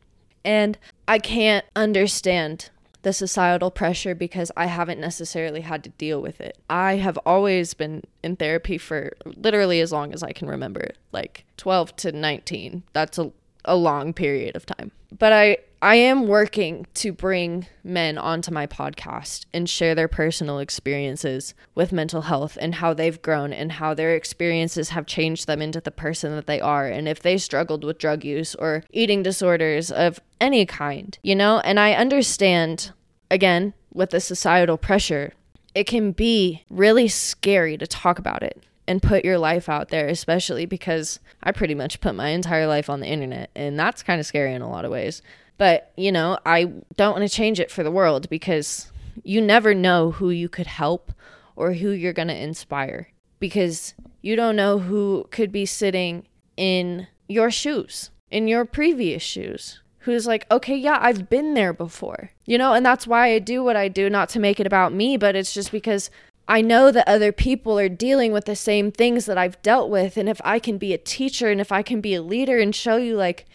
And 0.44 0.78
I 1.08 1.20
can't 1.20 1.66
understand 1.76 2.70
the 3.04 3.14
societal 3.14 3.72
pressure 3.72 4.16
because 4.16 4.52
I 4.58 4.66
haven't 4.66 5.00
necessarily 5.00 5.62
had 5.62 5.84
to 5.86 5.90
deal 5.92 6.22
with 6.22 6.42
it. 6.42 6.58
I 6.70 6.96
have 6.96 7.18
always 7.26 7.74
been 7.74 8.04
in 8.24 8.36
therapy 8.36 8.78
for 8.78 9.14
literally 9.26 9.80
as 9.82 9.92
long 9.92 10.14
as 10.14 10.24
I 10.24 10.34
can 10.34 10.50
remember, 10.50 10.92
like 11.12 11.46
12 11.58 11.96
to 11.98 12.12
19. 12.12 12.84
That's 12.94 13.18
a 13.18 13.32
a 13.68 13.76
long 13.76 14.14
period 14.14 14.56
of 14.56 14.66
time. 14.66 14.92
But 15.18 15.34
I 15.34 15.58
I 15.82 15.96
am 15.96 16.28
working 16.28 16.88
to 16.96 17.14
bring 17.14 17.68
men 17.84 18.18
onto 18.18 18.52
my 18.52 18.66
podcast 18.66 19.46
and 19.54 19.70
share 19.70 19.94
their 19.94 20.08
personal 20.08 20.58
experiences 20.58 21.54
with 21.76 21.92
mental 21.92 22.24
health 22.24 22.58
and 22.60 22.76
how 22.76 22.96
they've 22.96 23.22
grown 23.22 23.54
and 23.54 23.74
how 23.74 23.94
their 23.94 24.16
experiences 24.16 24.90
have 24.90 25.06
changed 25.06 25.46
them 25.46 25.62
into 25.62 25.80
the 25.80 25.92
person 25.92 26.36
that 26.36 26.48
they 26.48 26.60
are 26.60 26.88
and 26.88 27.08
if 27.08 27.20
they 27.20 27.38
struggled 27.38 27.84
with 27.84 28.00
drug 28.00 28.24
use 28.24 28.56
or 28.56 28.84
eating 28.92 29.22
disorders 29.22 29.92
of 29.92 30.20
any 30.42 30.66
kind, 30.66 31.20
you 31.22 31.36
know? 31.36 31.60
And 31.60 31.80
I 31.80 31.94
understand 31.94 32.92
again 33.30 33.76
with 33.94 34.10
the 34.10 34.20
societal 34.20 34.78
pressure, 34.78 35.34
it 35.76 35.86
can 35.86 36.12
be 36.12 36.66
really 36.72 37.08
scary 37.08 37.78
to 37.78 37.86
talk 37.86 38.18
about 38.18 38.42
it 38.42 38.64
and 38.88 39.04
put 39.04 39.26
your 39.26 39.38
life 39.38 39.70
out 39.70 39.90
there, 39.90 40.08
especially 40.08 40.66
because 40.66 41.20
I 41.44 41.52
pretty 41.52 41.76
much 41.76 42.02
put 42.02 42.16
my 42.16 42.30
entire 42.30 42.66
life 42.66 42.90
on 42.90 43.02
the 43.02 43.08
internet, 43.08 43.52
and 43.54 43.78
that's 43.78 44.02
kind 44.02 44.20
of 44.20 44.26
scary 44.26 44.54
in 44.54 44.62
a 44.62 44.70
lot 44.70 44.86
of 44.86 44.92
ways. 44.92 45.22
But, 45.58 45.92
you 45.98 46.12
know, 46.12 46.38
I 46.46 46.66
don't 46.96 47.18
want 47.18 47.30
to 47.30 47.36
change 47.36 47.60
it 47.60 47.72
for 47.72 47.84
the 47.84 47.92
world 47.92 48.30
because 48.30 48.92
you 49.24 49.42
never 49.42 49.74
know 49.74 50.12
who 50.12 50.30
you 50.30 50.50
could 50.50 50.68
help 50.68 51.12
or 51.56 51.74
who 51.74 51.90
you're 51.90 52.14
going 52.14 52.28
to 52.28 52.36
inspire 52.36 53.12
because 53.40 53.94
you 54.22 54.36
don't 54.36 54.56
know 54.56 54.80
who 54.80 55.28
could 55.32 55.52
be 55.52 55.66
sitting 55.66 56.28
in 56.56 57.08
your 57.28 57.52
shoes, 57.52 58.12
in 58.30 58.48
your 58.48 58.66
previous 58.66 59.24
shoes. 59.24 59.82
Who's 60.00 60.26
like, 60.26 60.46
okay, 60.50 60.76
yeah, 60.76 61.00
I've 61.02 61.30
been 61.30 61.54
there 61.54 61.74
before, 61.74 62.32
you 62.46 62.58
know, 62.58 62.72
and 62.72 62.86
that's 62.86 63.06
why 63.06 63.34
I 63.34 63.40
do 63.40 63.62
what 63.62 63.76
I 63.76 63.90
do, 63.90 64.10
not 64.10 64.30
to 64.30 64.40
make 64.40 64.58
it 64.58 64.66
about 64.66 64.94
me, 64.94 65.18
but 65.18 65.36
it's 65.36 65.54
just 65.54 65.70
because 65.70 66.10
I 66.48 66.62
know 66.62 66.92
that 66.92 67.10
other 67.10 67.34
people 67.34 67.78
are 67.78 67.90
dealing 67.90 68.32
with 68.32 68.46
the 68.46 68.56
same 68.56 68.90
things 68.90 69.26
that 69.26 69.38
I've 69.38 69.62
dealt 69.62 69.90
with. 69.90 70.16
And 70.16 70.30
if 70.30 70.40
I 70.46 70.60
can 70.60 70.78
be 70.78 70.94
a 70.94 70.98
teacher 70.98 71.52
and 71.52 71.60
if 71.60 71.74
I 71.74 71.82
can 71.82 72.00
be 72.00 72.16
a 72.16 72.22
leader 72.22 72.58
and 72.58 72.74
show 72.74 72.96
you, 72.96 73.18
like, 73.18 73.48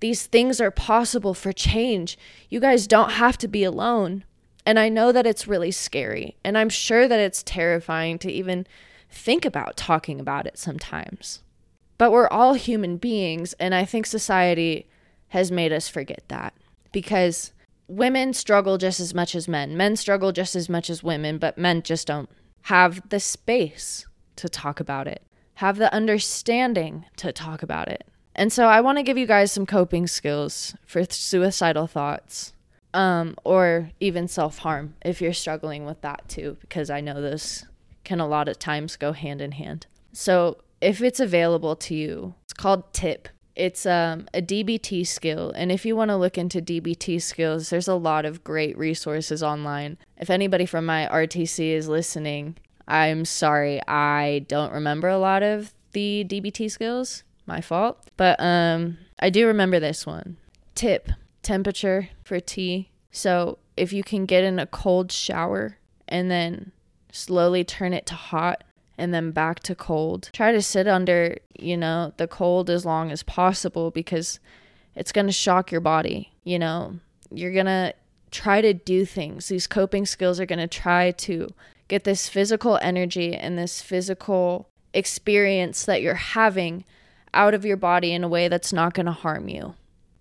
these 0.00 0.26
things 0.26 0.60
are 0.60 0.70
possible 0.70 1.34
for 1.34 1.52
change, 1.52 2.18
you 2.48 2.60
guys 2.60 2.86
don't 2.86 3.12
have 3.12 3.38
to 3.38 3.48
be 3.48 3.64
alone. 3.64 4.24
And 4.66 4.78
I 4.78 4.88
know 4.88 5.12
that 5.12 5.26
it's 5.26 5.48
really 5.48 5.70
scary. 5.70 6.36
And 6.44 6.58
I'm 6.58 6.68
sure 6.68 7.06
that 7.06 7.20
it's 7.20 7.42
terrifying 7.42 8.18
to 8.20 8.32
even 8.32 8.66
think 9.10 9.44
about 9.44 9.76
talking 9.76 10.20
about 10.20 10.46
it 10.46 10.58
sometimes. 10.58 11.42
But 11.98 12.12
we're 12.12 12.28
all 12.28 12.54
human 12.54 12.96
beings. 12.96 13.52
And 13.54 13.74
I 13.74 13.84
think 13.84 14.06
society 14.06 14.86
has 15.28 15.52
made 15.52 15.72
us 15.72 15.88
forget 15.88 16.22
that 16.28 16.54
because 16.92 17.52
women 17.88 18.32
struggle 18.32 18.78
just 18.78 19.00
as 19.00 19.14
much 19.14 19.34
as 19.34 19.48
men. 19.48 19.76
Men 19.76 19.96
struggle 19.96 20.32
just 20.32 20.54
as 20.56 20.68
much 20.68 20.88
as 20.88 21.02
women, 21.02 21.38
but 21.38 21.58
men 21.58 21.82
just 21.82 22.06
don't 22.06 22.30
have 22.62 23.08
the 23.08 23.20
space 23.20 24.06
to 24.36 24.48
talk 24.48 24.80
about 24.80 25.06
it, 25.06 25.22
have 25.54 25.76
the 25.76 25.92
understanding 25.92 27.04
to 27.16 27.32
talk 27.32 27.62
about 27.62 27.88
it. 27.88 28.06
And 28.40 28.50
so 28.50 28.68
I 28.68 28.80
want 28.80 28.96
to 28.96 29.02
give 29.02 29.18
you 29.18 29.26
guys 29.26 29.52
some 29.52 29.66
coping 29.66 30.06
skills 30.06 30.74
for 30.86 31.04
suicidal 31.04 31.86
thoughts 31.86 32.54
um, 32.94 33.36
or 33.44 33.90
even 34.00 34.28
self 34.28 34.56
harm 34.56 34.94
if 35.04 35.20
you're 35.20 35.34
struggling 35.34 35.84
with 35.84 36.00
that 36.00 36.26
too, 36.26 36.56
because 36.62 36.88
I 36.88 37.02
know 37.02 37.20
those 37.20 37.66
can 38.02 38.18
a 38.18 38.26
lot 38.26 38.48
of 38.48 38.58
times 38.58 38.96
go 38.96 39.12
hand 39.12 39.42
in 39.42 39.52
hand. 39.52 39.86
So 40.14 40.56
if 40.80 41.02
it's 41.02 41.20
available 41.20 41.76
to 41.76 41.94
you, 41.94 42.34
it's 42.44 42.54
called 42.54 42.90
TIP. 42.94 43.28
It's 43.56 43.84
um, 43.84 44.26
a 44.32 44.40
DBT 44.40 45.06
skill. 45.06 45.52
And 45.54 45.70
if 45.70 45.84
you 45.84 45.94
want 45.94 46.08
to 46.08 46.16
look 46.16 46.38
into 46.38 46.62
DBT 46.62 47.20
skills, 47.20 47.68
there's 47.68 47.88
a 47.88 47.94
lot 47.94 48.24
of 48.24 48.42
great 48.42 48.78
resources 48.78 49.42
online. 49.42 49.98
If 50.16 50.30
anybody 50.30 50.64
from 50.64 50.86
my 50.86 51.06
RTC 51.12 51.72
is 51.72 51.88
listening, 51.88 52.56
I'm 52.88 53.26
sorry. 53.26 53.86
I 53.86 54.46
don't 54.48 54.72
remember 54.72 55.08
a 55.08 55.18
lot 55.18 55.42
of 55.42 55.74
the 55.92 56.24
DBT 56.26 56.70
skills. 56.70 57.22
My 57.50 57.60
fault. 57.60 57.98
But 58.16 58.38
um, 58.38 58.98
I 59.18 59.28
do 59.28 59.48
remember 59.48 59.80
this 59.80 60.06
one. 60.06 60.36
Tip 60.76 61.10
temperature 61.42 62.10
for 62.22 62.38
tea. 62.38 62.90
So 63.10 63.58
if 63.76 63.92
you 63.92 64.04
can 64.04 64.24
get 64.24 64.44
in 64.44 64.60
a 64.60 64.68
cold 64.68 65.10
shower 65.10 65.78
and 66.06 66.30
then 66.30 66.70
slowly 67.10 67.64
turn 67.64 67.92
it 67.92 68.06
to 68.06 68.14
hot 68.14 68.62
and 68.96 69.12
then 69.12 69.32
back 69.32 69.58
to 69.64 69.74
cold. 69.74 70.30
Try 70.32 70.52
to 70.52 70.62
sit 70.62 70.86
under, 70.86 71.38
you 71.58 71.76
know, 71.76 72.12
the 72.18 72.28
cold 72.28 72.70
as 72.70 72.86
long 72.86 73.10
as 73.10 73.24
possible 73.24 73.90
because 73.90 74.38
it's 74.94 75.10
going 75.10 75.26
to 75.26 75.32
shock 75.32 75.72
your 75.72 75.80
body, 75.80 76.32
you 76.44 76.56
know. 76.56 77.00
You're 77.32 77.52
going 77.52 77.66
to 77.66 77.94
try 78.30 78.60
to 78.60 78.72
do 78.72 79.04
things. 79.04 79.48
These 79.48 79.66
coping 79.66 80.06
skills 80.06 80.38
are 80.38 80.46
going 80.46 80.60
to 80.60 80.68
try 80.68 81.10
to 81.10 81.48
get 81.88 82.04
this 82.04 82.28
physical 82.28 82.78
energy 82.80 83.34
and 83.34 83.58
this 83.58 83.82
physical 83.82 84.68
experience 84.94 85.84
that 85.86 86.00
you're 86.00 86.14
having 86.14 86.84
out 87.34 87.54
of 87.54 87.64
your 87.64 87.76
body 87.76 88.12
in 88.12 88.24
a 88.24 88.28
way 88.28 88.48
that's 88.48 88.72
not 88.72 88.94
going 88.94 89.06
to 89.06 89.12
harm 89.12 89.48
you. 89.48 89.74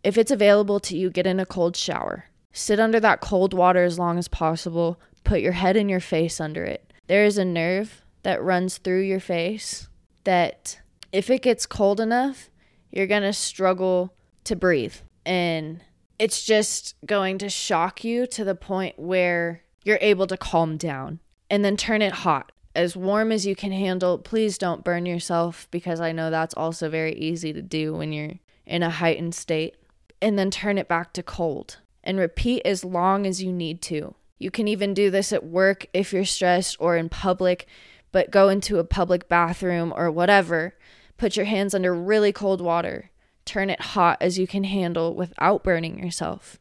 If 0.03 0.17
it's 0.17 0.31
available 0.31 0.79
to 0.81 0.97
you, 0.97 1.09
get 1.09 1.27
in 1.27 1.39
a 1.39 1.45
cold 1.45 1.75
shower. 1.75 2.25
Sit 2.53 2.79
under 2.79 2.99
that 2.99 3.21
cold 3.21 3.53
water 3.53 3.83
as 3.83 3.99
long 3.99 4.17
as 4.17 4.27
possible. 4.27 4.99
Put 5.23 5.41
your 5.41 5.53
head 5.53 5.75
and 5.75 5.89
your 5.89 5.99
face 5.99 6.39
under 6.39 6.63
it. 6.63 6.93
There 7.07 7.25
is 7.25 7.37
a 7.37 7.45
nerve 7.45 8.01
that 8.23 8.43
runs 8.43 8.77
through 8.77 9.01
your 9.01 9.19
face 9.19 9.87
that 10.23 10.79
if 11.11 11.29
it 11.29 11.41
gets 11.41 11.65
cold 11.65 11.99
enough, 11.99 12.49
you're 12.91 13.07
going 13.07 13.23
to 13.23 13.33
struggle 13.33 14.13
to 14.45 14.55
breathe. 14.55 14.95
And 15.25 15.81
it's 16.17 16.43
just 16.43 16.95
going 17.05 17.37
to 17.39 17.49
shock 17.49 18.03
you 18.03 18.27
to 18.27 18.43
the 18.43 18.55
point 18.55 18.97
where 18.97 19.63
you're 19.83 19.99
able 20.01 20.27
to 20.27 20.37
calm 20.37 20.77
down 20.77 21.19
and 21.49 21.63
then 21.63 21.77
turn 21.77 22.01
it 22.01 22.11
hot. 22.11 22.51
As 22.75 22.95
warm 22.95 23.31
as 23.31 23.45
you 23.45 23.55
can 23.55 23.71
handle. 23.71 24.17
Please 24.17 24.57
don't 24.57 24.83
burn 24.83 25.05
yourself 25.05 25.67
because 25.71 25.99
I 25.99 26.11
know 26.11 26.29
that's 26.29 26.53
also 26.53 26.89
very 26.89 27.13
easy 27.15 27.51
to 27.53 27.61
do 27.61 27.93
when 27.95 28.13
you're 28.13 28.33
in 28.65 28.83
a 28.83 28.89
heightened 28.89 29.35
state. 29.35 29.75
And 30.21 30.37
then 30.37 30.51
turn 30.51 30.77
it 30.77 30.87
back 30.87 31.13
to 31.13 31.23
cold 31.23 31.77
and 32.03 32.19
repeat 32.19 32.61
as 32.65 32.83
long 32.83 33.25
as 33.25 33.41
you 33.41 33.53
need 33.53 33.81
to. 33.83 34.15
You 34.37 34.51
can 34.51 34.67
even 34.67 34.93
do 34.93 35.09
this 35.09 35.31
at 35.31 35.45
work 35.45 35.87
if 35.93 36.11
you're 36.11 36.25
stressed 36.25 36.75
or 36.79 36.97
in 36.97 37.09
public 37.09 37.67
but 38.11 38.31
go 38.31 38.49
into 38.49 38.79
a 38.79 38.83
public 38.83 39.29
bathroom 39.29 39.93
or 39.95 40.11
whatever, 40.11 40.75
put 41.17 41.35
your 41.35 41.45
hands 41.45 41.73
under 41.73 41.93
really 41.93 42.31
cold 42.31 42.61
water, 42.61 43.11
turn 43.45 43.69
it 43.69 43.81
hot 43.81 44.17
as 44.21 44.39
you 44.39 44.47
can 44.47 44.63
handle 44.63 45.13
without 45.13 45.63
burning 45.63 45.99
yourself, 45.99 46.59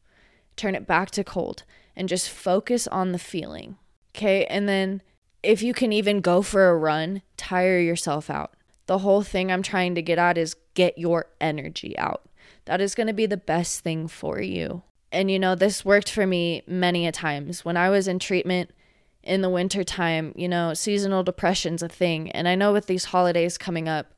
turn 0.57 0.75
it 0.75 0.87
back 0.87 1.11
to 1.13 1.25
cold, 1.25 1.65
and 1.97 2.09
just 2.09 2.29
focus 2.29 2.87
on 2.87 3.13
the 3.13 3.19
feeling. 3.19 3.77
Okay. 4.15 4.45
And 4.47 4.69
then 4.69 5.03
if 5.49 5.63
you 5.63 5.73
can 5.73 5.95
even 5.95 6.21
go 6.21 6.43
for 6.43 6.69
a 6.69 6.77
run, 6.77 7.23
tire 7.39 7.79
yourself 7.79 8.29
out. 8.29 8.53
The 8.85 8.99
whole 8.99 9.23
thing 9.23 9.51
I'm 9.51 9.63
trying 9.63 9.95
to 9.95 10.03
get 10.03 10.19
at 10.19 10.37
is 10.37 10.57
get 10.75 10.99
your 10.99 11.31
energy 11.41 11.97
out. 11.97 12.29
That 12.67 12.83
is 12.83 12.95
going 12.95 13.07
to 13.07 13.15
be 13.15 13.25
the 13.25 13.39
best 13.39 13.81
thing 13.81 14.09
for 14.09 14.43
you. 14.43 14.83
And 15.11 15.31
you 15.31 15.39
know, 15.39 15.55
this 15.55 15.87
worked 15.87 16.11
for 16.11 16.27
me 16.27 16.65
many 16.67 17.07
a 17.07 17.13
times. 17.13 17.65
When 17.65 17.79
I 17.79 17.89
was 17.89 18.07
in 18.07 18.19
treatment 18.19 18.73
in 19.23 19.41
the 19.41 19.49
wintertime, 19.49 20.35
you 20.37 20.51
know, 20.51 20.75
seasonal 20.75 21.23
depression's 21.23 21.83
a 21.83 21.89
thing. 21.89 22.31
And 22.33 22.47
I 22.47 22.55
know 22.55 22.75
with 22.75 22.85
these 22.85 23.07
holidays 23.07 23.57
coming 23.57 23.89
up, 23.89 24.13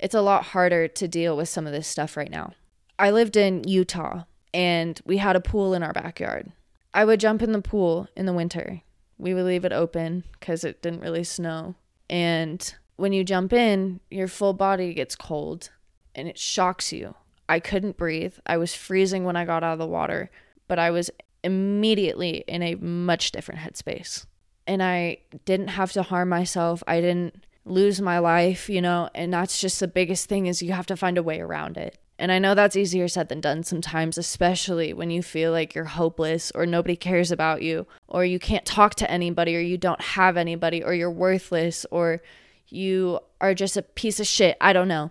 it's 0.00 0.16
a 0.16 0.20
lot 0.20 0.46
harder 0.46 0.88
to 0.88 1.06
deal 1.06 1.36
with 1.36 1.48
some 1.48 1.64
of 1.64 1.72
this 1.72 1.86
stuff 1.86 2.16
right 2.16 2.30
now. 2.30 2.54
I 2.98 3.12
lived 3.12 3.36
in 3.36 3.62
Utah 3.68 4.24
and 4.52 5.00
we 5.04 5.18
had 5.18 5.36
a 5.36 5.40
pool 5.40 5.74
in 5.74 5.84
our 5.84 5.92
backyard. 5.92 6.50
I 6.92 7.04
would 7.04 7.20
jump 7.20 7.40
in 7.40 7.52
the 7.52 7.62
pool 7.62 8.08
in 8.16 8.26
the 8.26 8.32
winter. 8.32 8.82
We 9.22 9.34
would 9.34 9.44
leave 9.44 9.64
it 9.64 9.72
open 9.72 10.24
because 10.32 10.64
it 10.64 10.82
didn't 10.82 11.00
really 11.00 11.22
snow. 11.22 11.76
And 12.10 12.74
when 12.96 13.12
you 13.12 13.22
jump 13.22 13.52
in, 13.52 14.00
your 14.10 14.26
full 14.26 14.52
body 14.52 14.92
gets 14.94 15.14
cold 15.14 15.70
and 16.12 16.26
it 16.26 16.36
shocks 16.36 16.92
you. 16.92 17.14
I 17.48 17.60
couldn't 17.60 17.96
breathe. 17.96 18.34
I 18.46 18.56
was 18.56 18.74
freezing 18.74 19.22
when 19.22 19.36
I 19.36 19.44
got 19.44 19.62
out 19.62 19.74
of 19.74 19.78
the 19.78 19.86
water, 19.86 20.28
but 20.66 20.80
I 20.80 20.90
was 20.90 21.08
immediately 21.44 22.42
in 22.48 22.64
a 22.64 22.74
much 22.74 23.30
different 23.30 23.60
headspace. 23.60 24.26
And 24.66 24.82
I 24.82 25.18
didn't 25.44 25.68
have 25.68 25.92
to 25.92 26.02
harm 26.02 26.28
myself. 26.28 26.82
I 26.88 27.00
didn't 27.00 27.46
lose 27.64 28.00
my 28.00 28.18
life, 28.18 28.68
you 28.68 28.82
know, 28.82 29.08
and 29.14 29.32
that's 29.32 29.60
just 29.60 29.78
the 29.78 29.86
biggest 29.86 30.28
thing 30.28 30.46
is 30.46 30.62
you 30.62 30.72
have 30.72 30.86
to 30.86 30.96
find 30.96 31.16
a 31.16 31.22
way 31.22 31.40
around 31.40 31.76
it. 31.76 31.96
And 32.18 32.30
I 32.30 32.38
know 32.38 32.54
that's 32.54 32.76
easier 32.76 33.08
said 33.08 33.28
than 33.28 33.40
done 33.40 33.62
sometimes, 33.64 34.16
especially 34.16 34.92
when 34.92 35.10
you 35.10 35.22
feel 35.22 35.50
like 35.50 35.74
you're 35.74 35.84
hopeless 35.84 36.52
or 36.54 36.66
nobody 36.66 36.94
cares 36.94 37.32
about 37.32 37.62
you 37.62 37.86
or 38.06 38.24
you 38.24 38.38
can't 38.38 38.64
talk 38.64 38.94
to 38.96 39.10
anybody 39.10 39.56
or 39.56 39.60
you 39.60 39.76
don't 39.76 40.00
have 40.00 40.36
anybody 40.36 40.84
or 40.84 40.94
you're 40.94 41.10
worthless 41.10 41.84
or 41.90 42.22
you 42.68 43.18
are 43.40 43.54
just 43.54 43.76
a 43.76 43.82
piece 43.82 44.20
of 44.20 44.26
shit. 44.26 44.56
I 44.60 44.72
don't 44.72 44.88
know. 44.88 45.10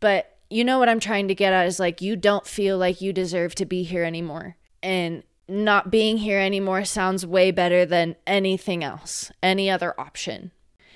But 0.00 0.36
you 0.50 0.64
know 0.64 0.78
what 0.78 0.88
I'm 0.88 1.00
trying 1.00 1.28
to 1.28 1.34
get 1.34 1.52
at 1.52 1.66
is 1.66 1.80
like 1.80 2.02
you 2.02 2.16
don't 2.16 2.46
feel 2.46 2.76
like 2.76 3.00
you 3.00 3.12
deserve 3.12 3.54
to 3.56 3.64
be 3.64 3.82
here 3.82 4.04
anymore. 4.04 4.56
And 4.82 5.22
not 5.48 5.90
being 5.90 6.18
here 6.18 6.38
anymore 6.38 6.84
sounds 6.84 7.26
way 7.26 7.50
better 7.50 7.84
than 7.84 8.16
anything 8.26 8.84
else, 8.84 9.30
any 9.42 9.70
other 9.70 9.98
option. 9.98 10.52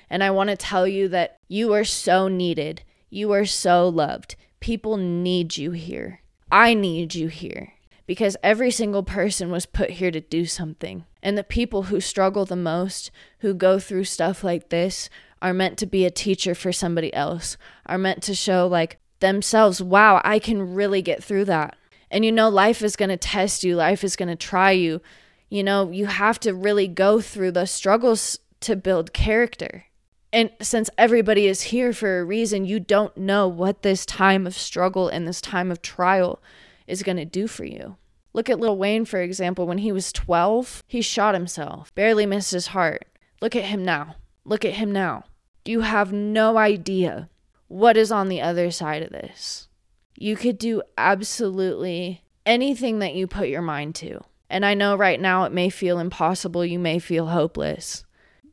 And 0.09 0.23
I 0.23 0.31
want 0.31 0.49
to 0.49 0.55
tell 0.55 0.87
you 0.87 1.07
that 1.09 1.37
you 1.47 1.73
are 1.73 1.83
so 1.83 2.27
needed. 2.27 2.83
You 3.09 3.31
are 3.31 3.45
so 3.45 3.87
loved. 3.87 4.35
People 4.59 4.97
need 4.97 5.57
you 5.57 5.71
here. 5.71 6.21
I 6.51 6.73
need 6.73 7.15
you 7.15 7.27
here 7.27 7.73
because 8.07 8.35
every 8.41 8.71
single 8.71 9.03
person 9.03 9.51
was 9.51 9.67
put 9.67 9.91
here 9.91 10.09
to 10.09 10.19
do 10.19 10.45
something. 10.45 11.05
And 11.21 11.37
the 11.37 11.43
people 11.43 11.83
who 11.83 12.01
struggle 12.01 12.43
the 12.43 12.55
most, 12.55 13.11
who 13.39 13.53
go 13.53 13.77
through 13.77 14.05
stuff 14.05 14.43
like 14.43 14.69
this, 14.69 15.09
are 15.41 15.53
meant 15.53 15.77
to 15.77 15.85
be 15.85 16.05
a 16.05 16.11
teacher 16.11 16.55
for 16.55 16.71
somebody 16.71 17.13
else, 17.13 17.55
are 17.85 17.97
meant 17.97 18.23
to 18.23 18.33
show 18.33 18.67
like 18.67 18.97
themselves, 19.19 19.81
wow, 19.81 20.21
I 20.23 20.39
can 20.39 20.73
really 20.73 21.01
get 21.01 21.23
through 21.23 21.45
that. 21.45 21.75
And 22.11 22.25
you 22.25 22.31
know, 22.31 22.49
life 22.49 22.81
is 22.81 22.95
going 22.95 23.09
to 23.09 23.17
test 23.17 23.63
you, 23.63 23.75
life 23.75 24.03
is 24.03 24.15
going 24.15 24.29
to 24.29 24.35
try 24.35 24.71
you. 24.71 25.01
You 25.49 25.63
know, 25.63 25.91
you 25.91 26.07
have 26.07 26.39
to 26.41 26.53
really 26.53 26.87
go 26.87 27.21
through 27.21 27.51
the 27.51 27.65
struggles 27.65 28.39
to 28.61 28.75
build 28.75 29.13
character. 29.13 29.85
And 30.31 30.51
since 30.61 30.89
everybody 30.97 31.47
is 31.47 31.63
here 31.63 31.91
for 31.91 32.19
a 32.19 32.23
reason, 32.23 32.65
you 32.65 32.79
don't 32.79 33.15
know 33.17 33.47
what 33.47 33.81
this 33.81 34.05
time 34.05 34.45
of 34.45 34.55
struggle 34.55 35.07
and 35.07 35.27
this 35.27 35.41
time 35.41 35.71
of 35.71 35.81
trial 35.81 36.41
is 36.87 37.03
going 37.03 37.17
to 37.17 37.25
do 37.25 37.47
for 37.47 37.65
you. 37.65 37.97
Look 38.33 38.49
at 38.49 38.59
Lil 38.59 38.77
Wayne, 38.77 39.05
for 39.05 39.21
example. 39.21 39.65
When 39.65 39.79
he 39.79 39.91
was 39.91 40.13
12, 40.13 40.83
he 40.85 41.01
shot 41.01 41.33
himself, 41.33 41.93
barely 41.95 42.25
missed 42.25 42.51
his 42.51 42.67
heart. 42.67 43.05
Look 43.41 43.55
at 43.55 43.65
him 43.65 43.83
now. 43.83 44.15
Look 44.45 44.63
at 44.63 44.73
him 44.73 44.91
now. 44.91 45.23
You 45.65 45.81
have 45.81 46.13
no 46.13 46.57
idea 46.57 47.29
what 47.67 47.97
is 47.97 48.11
on 48.11 48.29
the 48.29 48.41
other 48.41 48.69
side 48.71 49.01
of 49.01 49.11
this. 49.11 49.67
You 50.15 50.35
could 50.35 50.57
do 50.57 50.83
absolutely 50.97 52.23
anything 52.45 52.99
that 52.99 53.15
you 53.15 53.27
put 53.27 53.47
your 53.47 53.61
mind 53.61 53.95
to. 53.95 54.23
And 54.49 54.65
I 54.65 54.73
know 54.73 54.95
right 54.95 55.19
now 55.19 55.43
it 55.43 55.51
may 55.51 55.69
feel 55.69 55.99
impossible, 55.99 56.65
you 56.65 56.79
may 56.79 56.99
feel 56.99 57.27
hopeless, 57.27 58.03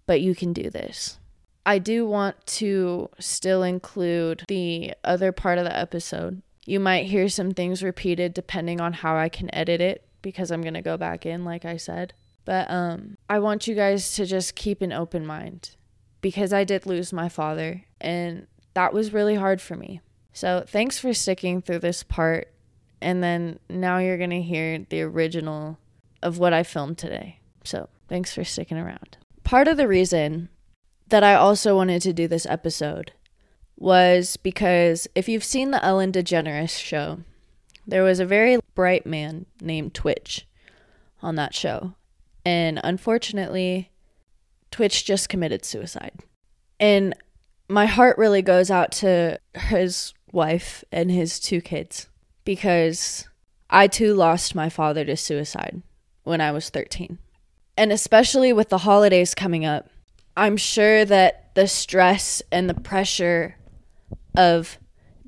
but 0.06 0.20
you 0.20 0.34
can 0.34 0.52
do 0.52 0.70
this. 0.70 1.18
I 1.66 1.80
do 1.80 2.06
want 2.06 2.46
to 2.46 3.10
still 3.18 3.64
include 3.64 4.44
the 4.46 4.94
other 5.02 5.32
part 5.32 5.58
of 5.58 5.64
the 5.64 5.76
episode. 5.76 6.40
You 6.64 6.78
might 6.78 7.06
hear 7.06 7.28
some 7.28 7.50
things 7.50 7.82
repeated 7.82 8.32
depending 8.32 8.80
on 8.80 8.92
how 8.92 9.16
I 9.16 9.28
can 9.28 9.52
edit 9.52 9.80
it 9.80 10.06
because 10.22 10.52
I'm 10.52 10.62
going 10.62 10.74
to 10.74 10.82
go 10.82 10.96
back 10.96 11.26
in 11.26 11.44
like 11.44 11.64
I 11.64 11.76
said. 11.76 12.14
But 12.44 12.70
um 12.70 13.18
I 13.28 13.40
want 13.40 13.66
you 13.66 13.74
guys 13.74 14.14
to 14.14 14.24
just 14.24 14.54
keep 14.54 14.80
an 14.80 14.92
open 14.92 15.26
mind 15.26 15.70
because 16.20 16.52
I 16.52 16.62
did 16.62 16.86
lose 16.86 17.12
my 17.12 17.28
father 17.28 17.84
and 18.00 18.46
that 18.74 18.92
was 18.92 19.12
really 19.12 19.34
hard 19.34 19.60
for 19.60 19.74
me. 19.74 20.00
So, 20.32 20.64
thanks 20.66 20.98
for 20.98 21.14
sticking 21.14 21.62
through 21.62 21.80
this 21.80 22.02
part 22.02 22.52
and 23.00 23.22
then 23.22 23.58
now 23.68 23.98
you're 23.98 24.18
going 24.18 24.30
to 24.30 24.42
hear 24.42 24.86
the 24.88 25.02
original 25.02 25.78
of 26.22 26.38
what 26.38 26.52
I 26.52 26.62
filmed 26.62 26.98
today. 26.98 27.40
So, 27.64 27.88
thanks 28.08 28.32
for 28.32 28.44
sticking 28.44 28.78
around. 28.78 29.16
Part 29.44 29.66
of 29.66 29.76
the 29.76 29.88
reason 29.88 30.48
that 31.08 31.22
I 31.22 31.34
also 31.34 31.76
wanted 31.76 32.02
to 32.02 32.12
do 32.12 32.28
this 32.28 32.46
episode 32.46 33.12
was 33.76 34.36
because 34.38 35.06
if 35.14 35.28
you've 35.28 35.44
seen 35.44 35.70
the 35.70 35.84
Ellen 35.84 36.12
DeGeneres 36.12 36.78
show, 36.78 37.20
there 37.86 38.02
was 38.02 38.20
a 38.20 38.26
very 38.26 38.58
bright 38.74 39.06
man 39.06 39.46
named 39.60 39.94
Twitch 39.94 40.46
on 41.22 41.36
that 41.36 41.54
show. 41.54 41.94
And 42.44 42.80
unfortunately, 42.82 43.90
Twitch 44.70 45.04
just 45.04 45.28
committed 45.28 45.64
suicide. 45.64 46.20
And 46.80 47.14
my 47.68 47.86
heart 47.86 48.18
really 48.18 48.42
goes 48.42 48.70
out 48.70 48.92
to 48.92 49.38
his 49.54 50.14
wife 50.32 50.84
and 50.92 51.10
his 51.10 51.38
two 51.38 51.60
kids 51.60 52.08
because 52.44 53.28
I 53.70 53.88
too 53.88 54.14
lost 54.14 54.54
my 54.54 54.68
father 54.68 55.04
to 55.04 55.16
suicide 55.16 55.82
when 56.24 56.40
I 56.40 56.52
was 56.52 56.70
13. 56.70 57.18
And 57.76 57.92
especially 57.92 58.52
with 58.52 58.68
the 58.68 58.78
holidays 58.78 59.34
coming 59.34 59.64
up, 59.64 59.90
I'm 60.36 60.56
sure 60.56 61.04
that 61.04 61.54
the 61.54 61.66
stress 61.66 62.42
and 62.52 62.68
the 62.68 62.74
pressure 62.74 63.56
of 64.36 64.78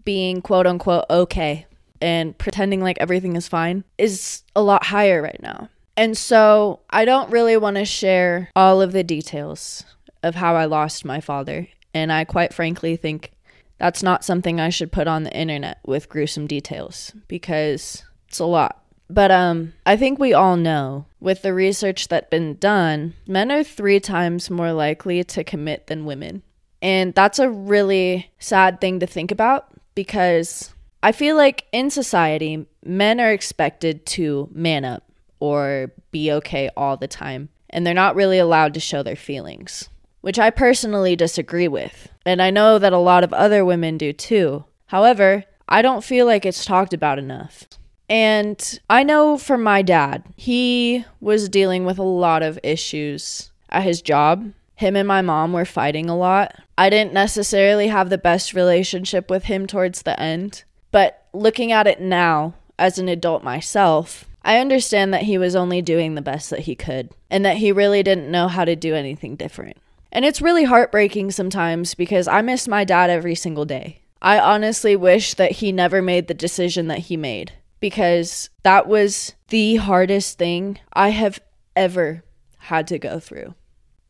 being 0.04 0.42
quote 0.42 0.66
unquote 0.66 1.06
okay 1.08 1.66
and 2.00 2.36
pretending 2.38 2.80
like 2.80 2.98
everything 3.00 3.36
is 3.36 3.48
fine 3.48 3.84
is 3.96 4.42
a 4.54 4.62
lot 4.62 4.86
higher 4.86 5.22
right 5.22 5.40
now. 5.42 5.68
And 5.96 6.16
so 6.16 6.80
I 6.90 7.04
don't 7.04 7.30
really 7.30 7.56
want 7.56 7.76
to 7.76 7.84
share 7.84 8.50
all 8.54 8.80
of 8.80 8.92
the 8.92 9.02
details 9.02 9.84
of 10.22 10.36
how 10.36 10.54
I 10.54 10.66
lost 10.66 11.04
my 11.04 11.20
father. 11.20 11.68
And 11.92 12.12
I 12.12 12.24
quite 12.24 12.54
frankly 12.54 12.96
think 12.96 13.32
that's 13.78 14.02
not 14.02 14.24
something 14.24 14.60
I 14.60 14.68
should 14.68 14.92
put 14.92 15.08
on 15.08 15.24
the 15.24 15.36
internet 15.36 15.78
with 15.84 16.08
gruesome 16.08 16.46
details 16.46 17.12
because 17.26 18.04
it's 18.28 18.38
a 18.38 18.44
lot. 18.44 18.84
But 19.10 19.30
um 19.30 19.72
I 19.86 19.96
think 19.96 20.18
we 20.18 20.32
all 20.34 20.56
know 20.56 21.06
with 21.20 21.42
the 21.42 21.54
research 21.54 22.08
that's 22.08 22.30
been 22.30 22.54
done, 22.56 23.14
men 23.26 23.50
are 23.50 23.64
3 23.64 24.00
times 24.00 24.50
more 24.50 24.72
likely 24.72 25.24
to 25.24 25.44
commit 25.44 25.86
than 25.86 26.04
women. 26.04 26.42
And 26.80 27.14
that's 27.14 27.38
a 27.38 27.50
really 27.50 28.30
sad 28.38 28.80
thing 28.80 29.00
to 29.00 29.06
think 29.06 29.32
about 29.32 29.72
because 29.94 30.72
I 31.02 31.12
feel 31.12 31.36
like 31.36 31.66
in 31.72 31.90
society, 31.90 32.66
men 32.84 33.20
are 33.20 33.32
expected 33.32 34.04
to 34.06 34.48
man 34.52 34.84
up 34.84 35.04
or 35.40 35.92
be 36.10 36.32
okay 36.32 36.70
all 36.76 36.96
the 36.96 37.06
time, 37.06 37.48
and 37.70 37.86
they're 37.86 37.94
not 37.94 38.16
really 38.16 38.38
allowed 38.38 38.74
to 38.74 38.80
show 38.80 39.02
their 39.02 39.16
feelings, 39.16 39.88
which 40.20 40.38
I 40.38 40.50
personally 40.50 41.14
disagree 41.14 41.68
with. 41.68 42.08
And 42.26 42.42
I 42.42 42.50
know 42.50 42.78
that 42.78 42.92
a 42.92 42.98
lot 42.98 43.22
of 43.22 43.32
other 43.32 43.64
women 43.64 43.96
do 43.98 44.12
too. 44.12 44.64
However, 44.86 45.44
I 45.68 45.82
don't 45.82 46.04
feel 46.04 46.26
like 46.26 46.44
it's 46.44 46.64
talked 46.64 46.92
about 46.92 47.18
enough. 47.18 47.64
And 48.08 48.80
I 48.88 49.02
know 49.02 49.36
from 49.36 49.62
my 49.62 49.82
dad, 49.82 50.24
he 50.36 51.04
was 51.20 51.48
dealing 51.48 51.84
with 51.84 51.98
a 51.98 52.02
lot 52.02 52.42
of 52.42 52.58
issues 52.62 53.50
at 53.68 53.82
his 53.82 54.00
job. 54.00 54.52
Him 54.76 54.96
and 54.96 55.06
my 55.06 55.20
mom 55.20 55.52
were 55.52 55.64
fighting 55.64 56.08
a 56.08 56.16
lot. 56.16 56.54
I 56.78 56.88
didn't 56.88 57.12
necessarily 57.12 57.88
have 57.88 58.08
the 58.08 58.18
best 58.18 58.54
relationship 58.54 59.28
with 59.28 59.44
him 59.44 59.66
towards 59.66 60.02
the 60.02 60.18
end, 60.18 60.64
but 60.90 61.24
looking 61.32 61.72
at 61.72 61.86
it 61.86 62.00
now 62.00 62.54
as 62.78 62.98
an 62.98 63.08
adult 63.08 63.42
myself, 63.42 64.24
I 64.42 64.58
understand 64.58 65.12
that 65.12 65.24
he 65.24 65.36
was 65.36 65.56
only 65.56 65.82
doing 65.82 66.14
the 66.14 66.22
best 66.22 66.48
that 66.50 66.60
he 66.60 66.74
could 66.74 67.10
and 67.28 67.44
that 67.44 67.56
he 67.56 67.72
really 67.72 68.02
didn't 68.02 68.30
know 68.30 68.48
how 68.48 68.64
to 68.64 68.76
do 68.76 68.94
anything 68.94 69.36
different. 69.36 69.76
And 70.10 70.24
it's 70.24 70.40
really 70.40 70.64
heartbreaking 70.64 71.32
sometimes 71.32 71.94
because 71.94 72.26
I 72.28 72.40
miss 72.40 72.66
my 72.66 72.84
dad 72.84 73.10
every 73.10 73.34
single 73.34 73.66
day. 73.66 74.00
I 74.22 74.38
honestly 74.38 74.96
wish 74.96 75.34
that 75.34 75.52
he 75.52 75.72
never 75.72 76.00
made 76.00 76.28
the 76.28 76.34
decision 76.34 76.86
that 76.86 77.00
he 77.00 77.16
made 77.16 77.52
because 77.80 78.50
that 78.62 78.86
was 78.88 79.34
the 79.48 79.76
hardest 79.76 80.38
thing 80.38 80.78
I 80.92 81.10
have 81.10 81.40
ever 81.76 82.24
had 82.58 82.86
to 82.88 82.98
go 82.98 83.20
through. 83.20 83.54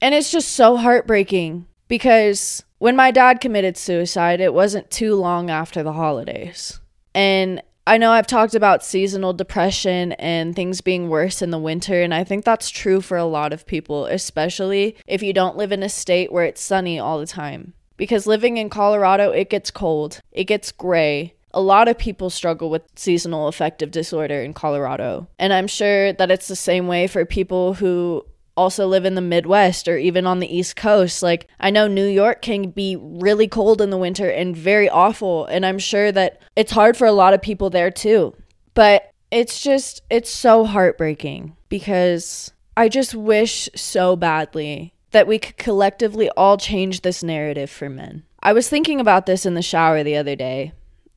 And 0.01 0.15
it's 0.15 0.31
just 0.31 0.51
so 0.51 0.77
heartbreaking 0.77 1.67
because 1.89 2.65
when 2.79 2.97
my 2.97 3.11
dad 3.11 3.41
committed 3.41 3.77
suicide, 3.77 4.41
it 4.41 4.55
wasn't 4.55 4.91
too 4.91 5.15
long 5.15 5.51
after 5.51 5.83
the 5.83 5.93
holidays. 5.93 6.81
And 7.15 7.63
I 7.87 7.97
know 7.97 8.13
I've 8.13 8.27
talked 8.27 8.55
about 8.55 8.85
seasonal 8.85 9.33
depression 9.33 10.13
and 10.13 10.55
things 10.55 10.83
being 10.83 11.09
worse 11.09 11.41
in 11.41 11.51
the 11.51 11.59
winter, 11.59 12.03
and 12.03 12.13
I 12.13 12.23
think 12.23 12.45
that's 12.45 12.69
true 12.69 13.01
for 13.01 13.17
a 13.17 13.25
lot 13.25 13.55
of 13.55 13.67
people, 13.67 14.05
especially 14.05 14.95
if 15.07 15.23
you 15.23 15.33
don't 15.33 15.57
live 15.57 15.73
in 15.73 15.83
a 15.83 15.89
state 15.89 16.31
where 16.31 16.45
it's 16.45 16.61
sunny 16.61 16.99
all 16.99 17.19
the 17.19 17.27
time. 17.27 17.73
Because 17.97 18.27
living 18.27 18.59
in 18.59 18.69
Colorado, 18.69 19.31
it 19.31 19.49
gets 19.49 19.71
cold, 19.71 20.21
it 20.33 20.45
gets 20.45 20.71
gray, 20.71 21.35
a 21.53 21.61
lot 21.61 21.89
of 21.89 21.99
people 21.99 22.31
struggle 22.31 22.71
with 22.71 22.83
seasonal 22.95 23.49
affective 23.49 23.91
disorder 23.91 24.43
in 24.43 24.53
Colorado. 24.53 25.29
And 25.39 25.53
I'm 25.53 25.67
sure 25.67 26.13
that 26.13 26.31
it's 26.31 26.49
the 26.49 26.57
same 26.57 26.87
way 26.87 27.07
for 27.07 27.25
people 27.25 27.75
who 27.75 28.25
also 28.57 28.87
live 28.87 29.05
in 29.05 29.15
the 29.15 29.21
Midwest 29.21 29.87
or 29.87 29.97
even 29.97 30.27
on 30.27 30.41
the 30.41 30.57
East 30.57 30.77
Coast. 30.77 31.23
Like, 31.23 31.47
I 31.61 31.71
know 31.71 31.87
New 31.87 32.07
York 32.07 32.43
can 32.43 32.71
be 32.71 32.97
really 32.97 33.47
cold 33.47 33.81
in 33.81 33.91
the 33.91 33.97
winter 33.97 34.29
and 34.29 34.57
very 34.57 34.89
awful. 34.89 35.47
And 35.47 35.65
I'm 35.65 35.79
sure 35.79 36.11
that 36.13 36.43
it's 36.57 36.73
hard 36.73 36.97
for 36.97 37.07
a 37.07 37.13
lot 37.13 37.35
of 37.35 37.41
people 37.41 37.71
there 37.71 37.91
too. 37.91 38.35
But 38.75 39.13
it's 39.31 39.63
just, 39.63 40.03
it's 40.11 40.31
so 40.31 40.65
heartbreaking 40.65 41.57
because 41.69 42.53
I 42.77 42.89
just 42.89 43.15
wish 43.15 43.69
so 43.75 44.17
badly 44.17 44.93
that 45.13 45.27
we 45.27 45.39
could 45.39 45.57
collectively 45.57 46.29
all 46.31 46.57
change 46.57 47.01
this 47.01 47.23
narrative 47.23 47.71
for 47.71 47.89
men. 47.89 48.25
I 48.41 48.53
was 48.53 48.69
thinking 48.69 49.01
about 49.01 49.27
this 49.27 49.47
in 49.47 49.55
the 49.55 49.63
shower 49.63 50.03
the 50.03 50.17
other 50.17 50.37
day, 50.37 50.73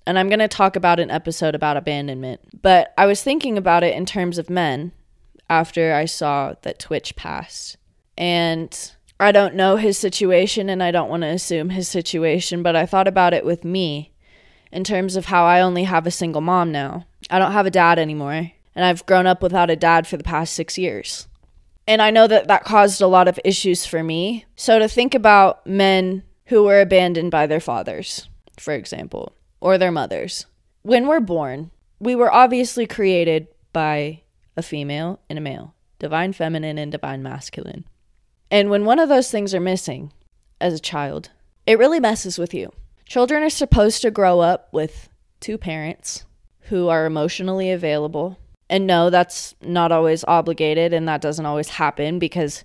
and 0.06 0.18
I'm 0.18 0.30
going 0.30 0.40
to 0.40 0.48
talk 0.48 0.76
about 0.76 1.00
an 1.00 1.12
episode 1.12 1.56
about 1.56 1.78
abandonment, 1.78 2.62
but 2.62 2.94
I 2.98 3.06
was 3.06 3.24
thinking 3.24 3.58
about 3.58 3.84
it 3.84 3.96
in 3.96 4.06
terms 4.06 4.38
of 4.38 4.50
men 4.50 4.92
after 5.50 5.94
I 5.94 6.06
saw 6.06 6.56
that 6.62 6.80
Twitch 6.80 7.16
passed. 7.16 7.78
And 8.18 8.92
I 9.20 9.32
don't 9.32 9.56
know 9.56 9.76
his 9.76 9.98
situation 9.98 10.70
and 10.70 10.82
I 10.82 10.92
don't 10.92 11.10
want 11.10 11.24
to 11.24 11.28
assume 11.28 11.70
his 11.70 11.88
situation, 11.88 12.64
but 12.64 12.76
I 12.76 12.86
thought 12.86 13.08
about 13.08 13.34
it 13.34 13.46
with 13.46 13.64
me 13.64 14.14
in 14.72 14.84
terms 14.84 15.16
of 15.16 15.26
how 15.26 15.46
I 15.46 15.62
only 15.62 15.84
have 15.84 16.08
a 16.08 16.12
single 16.12 16.42
mom 16.42 16.72
now. 16.72 17.06
I 17.30 17.38
don't 17.38 17.52
have 17.52 17.66
a 17.66 17.72
dad 17.72 18.00
anymore, 18.00 18.52
and 18.76 18.86
I've 18.86 19.06
grown 19.06 19.28
up 19.28 19.44
without 19.44 19.70
a 19.70 19.76
dad 19.76 20.08
for 20.08 20.18
the 20.18 20.24
past 20.24 20.54
six 20.54 20.78
years. 20.78 21.28
And 21.88 22.02
I 22.02 22.10
know 22.10 22.28
that 22.28 22.48
that 22.48 22.64
caused 22.64 23.02
a 23.02 23.08
lot 23.08 23.28
of 23.28 23.40
issues 23.44 23.86
for 23.86 24.04
me. 24.04 24.46
So 24.56 24.80
to 24.80 24.88
think 24.88 25.14
about 25.14 25.66
men 25.68 26.24
who 26.46 26.64
were 26.64 26.80
abandoned 26.80 27.32
by 27.32 27.48
their 27.48 27.60
fathers, 27.60 28.30
for 28.58 28.74
example, 28.74 29.36
or 29.62 29.78
their 29.78 29.92
mothers. 29.92 30.46
When 30.82 31.08
we're 31.08 31.22
born, 31.22 31.72
we 32.00 32.16
were 32.16 32.34
obviously 32.34 32.88
created 32.88 33.48
by 33.72 34.24
a 34.58 34.62
female 34.62 35.20
and 35.30 35.38
a 35.38 35.42
male, 35.42 35.76
divine 36.00 36.34
feminine 36.34 36.78
and 36.78 36.92
divine 36.92 37.24
masculine. 37.24 37.86
And 38.50 38.70
when 38.70 38.84
one 38.84 39.00
of 39.00 39.08
those 39.08 39.32
things 39.32 39.56
are 39.56 39.62
missing 39.62 40.12
as 40.60 40.74
a 40.74 40.80
child, 40.80 41.30
it 41.66 41.80
really 41.80 42.00
messes 42.00 42.38
with 42.38 42.54
you. 42.54 42.74
Children 43.06 43.44
are 43.44 43.50
supposed 43.50 44.02
to 44.02 44.12
grow 44.12 44.40
up 44.40 44.68
with 44.74 45.10
two 45.40 45.58
parents 45.58 46.26
who 46.62 46.90
are 46.90 47.06
emotionally 47.06 47.72
available. 47.72 48.38
And 48.70 48.88
no, 48.88 49.10
that's 49.10 49.56
not 49.62 49.92
always 49.92 50.24
obligated 50.26 50.94
and 50.94 51.08
that 51.08 51.22
doesn't 51.22 51.46
always 51.46 51.70
happen 51.70 52.20
because 52.20 52.64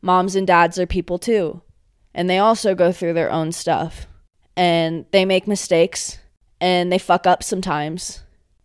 moms 0.00 0.34
and 0.34 0.46
dads 0.46 0.78
are 0.78 0.86
people 0.86 1.18
too. 1.18 1.62
And 2.14 2.28
they 2.28 2.38
also 2.38 2.74
go 2.74 2.92
through 2.92 3.14
their 3.14 3.30
own 3.30 3.52
stuff. 3.52 4.06
And 4.56 5.06
they 5.12 5.24
make 5.24 5.46
mistakes 5.46 6.18
and 6.62 6.92
they 6.92 6.98
fuck 6.98 7.26
up 7.26 7.42
sometimes. 7.42 8.22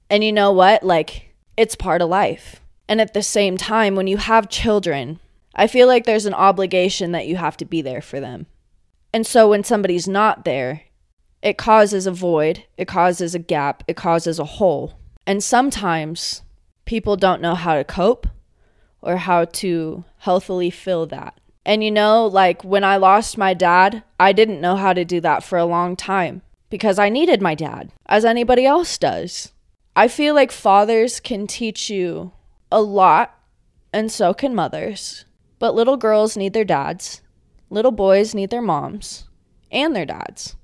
And 0.08 0.24
you 0.24 0.32
know 0.32 0.52
what? 0.52 0.84
Like, 0.84 1.34
it's 1.58 1.76
part 1.76 2.04
of 2.04 2.10
life. 2.10 2.62
And 2.88 3.02
at 3.02 3.16
the 3.16 3.24
same 3.24 3.58
time, 3.58 3.96
when 3.96 4.06
you 4.06 4.18
have 4.18 4.50
children, 4.50 5.20
I 5.56 5.66
feel 5.66 5.88
like 5.88 6.06
there's 6.06 6.28
an 6.28 6.36
obligation 6.36 7.12
that 7.14 7.26
you 7.26 7.38
have 7.38 7.58
to 7.58 7.66
be 7.66 7.82
there 7.82 8.04
for 8.04 8.20
them. 8.20 8.46
And 9.12 9.26
so 9.26 9.50
when 9.50 9.64
somebody's 9.64 10.08
not 10.08 10.46
there, 10.46 10.84
it 11.42 11.58
causes 11.58 12.06
a 12.06 12.12
void, 12.12 12.66
it 12.78 12.88
causes 12.88 13.34
a 13.34 13.40
gap, 13.40 13.84
it 13.88 13.98
causes 13.98 14.38
a 14.38 14.46
hole. 14.46 15.00
And 15.26 15.44
sometimes 15.44 16.44
people 16.86 17.16
don't 17.16 17.42
know 17.42 17.56
how 17.56 17.76
to 17.76 17.84
cope 17.84 18.28
or 19.02 19.18
how 19.18 19.46
to 19.46 20.06
healthily 20.20 20.70
fill 20.70 21.08
that. 21.08 21.40
And 21.66 21.84
you 21.84 21.90
know, 21.90 22.28
like 22.28 22.64
when 22.64 22.84
I 22.84 22.98
lost 22.98 23.40
my 23.40 23.56
dad, 23.56 24.04
I 24.20 24.34
didn't 24.34 24.62
know 24.62 24.76
how 24.76 24.94
to 24.94 25.04
do 25.04 25.20
that 25.22 25.44
for 25.44 25.58
a 25.58 25.66
long 25.66 25.96
time 25.96 26.44
because 26.70 27.00
I 27.00 27.10
needed 27.10 27.42
my 27.42 27.56
dad, 27.56 27.92
as 28.08 28.26
anybody 28.26 28.66
else 28.66 28.98
does. 28.98 29.52
I 29.96 30.08
feel 30.08 30.36
like 30.36 30.52
fathers 30.52 31.20
can 31.20 31.48
teach 31.48 31.90
you 31.90 32.32
a 32.72 32.82
lot, 32.82 33.38
and 33.94 34.12
so 34.12 34.34
can 34.34 34.54
mothers. 34.54 35.26
But 35.60 35.76
little 35.76 35.98
girls 35.98 36.38
need 36.38 36.54
their 36.54 36.66
dads, 36.66 37.22
little 37.70 37.92
boys 37.92 38.36
need 38.36 38.50
their 38.50 38.62
moms 38.62 39.28
and 39.72 39.96
their 39.96 40.06
dads. 40.06 40.56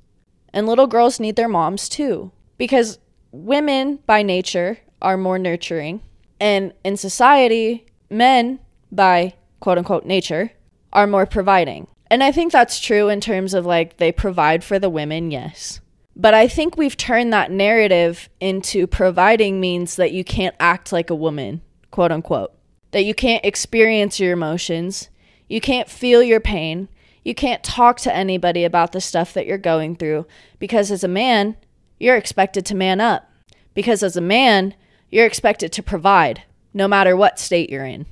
And 0.53 0.67
little 0.67 0.87
girls 0.87 1.19
need 1.19 1.35
their 1.35 1.47
moms 1.49 1.89
too. 1.89 2.31
Because 2.57 2.99
women, 3.31 3.99
by 4.05 4.21
nature, 4.21 4.79
are 5.01 5.17
more 5.17 5.39
nurturing. 5.39 6.01
And 6.39 6.73
in 6.83 6.97
society, 6.97 7.85
men, 8.09 8.59
by 8.91 9.33
quote 9.59 9.77
unquote 9.77 10.05
nature, 10.05 10.51
are 10.91 11.07
more 11.07 11.25
providing. 11.25 11.87
And 12.11 12.23
I 12.23 12.31
think 12.31 12.51
that's 12.51 12.79
true 12.79 13.09
in 13.09 13.19
terms 13.21 13.53
of 13.53 13.65
like 13.65 13.97
they 13.97 14.11
provide 14.11 14.63
for 14.63 14.77
the 14.77 14.89
women, 14.89 15.31
yes. 15.31 15.79
But 16.15 16.33
I 16.33 16.47
think 16.47 16.77
we've 16.77 16.97
turned 16.97 17.33
that 17.33 17.51
narrative 17.51 18.29
into 18.39 18.85
providing 18.85 19.59
means 19.59 19.95
that 19.95 20.11
you 20.11 20.23
can't 20.23 20.55
act 20.59 20.91
like 20.91 21.09
a 21.09 21.15
woman, 21.15 21.61
quote 21.91 22.11
unquote. 22.11 22.53
That 22.91 23.05
you 23.05 23.15
can't 23.15 23.43
experience 23.43 24.19
your 24.19 24.33
emotions, 24.33 25.09
you 25.47 25.59
can't 25.59 25.89
feel 25.89 26.21
your 26.21 26.39
pain, 26.39 26.87
you 27.23 27.33
can't 27.33 27.63
talk 27.63 27.99
to 28.01 28.15
anybody 28.15 28.63
about 28.63 28.91
the 28.91 29.01
stuff 29.01 29.33
that 29.33 29.47
you're 29.47 29.57
going 29.57 29.95
through 29.95 30.27
because 30.59 30.91
as 30.91 31.03
a 31.03 31.07
man, 31.07 31.55
you're 31.99 32.17
expected 32.17 32.65
to 32.67 32.75
man 32.75 33.01
up. 33.01 33.29
Because 33.73 34.03
as 34.03 34.15
a 34.15 34.21
man, 34.21 34.75
you're 35.09 35.25
expected 35.25 35.71
to 35.71 35.81
provide 35.81 36.43
no 36.73 36.87
matter 36.87 37.15
what 37.15 37.39
state 37.39 37.69
you're 37.69 37.85
in. 37.85 38.05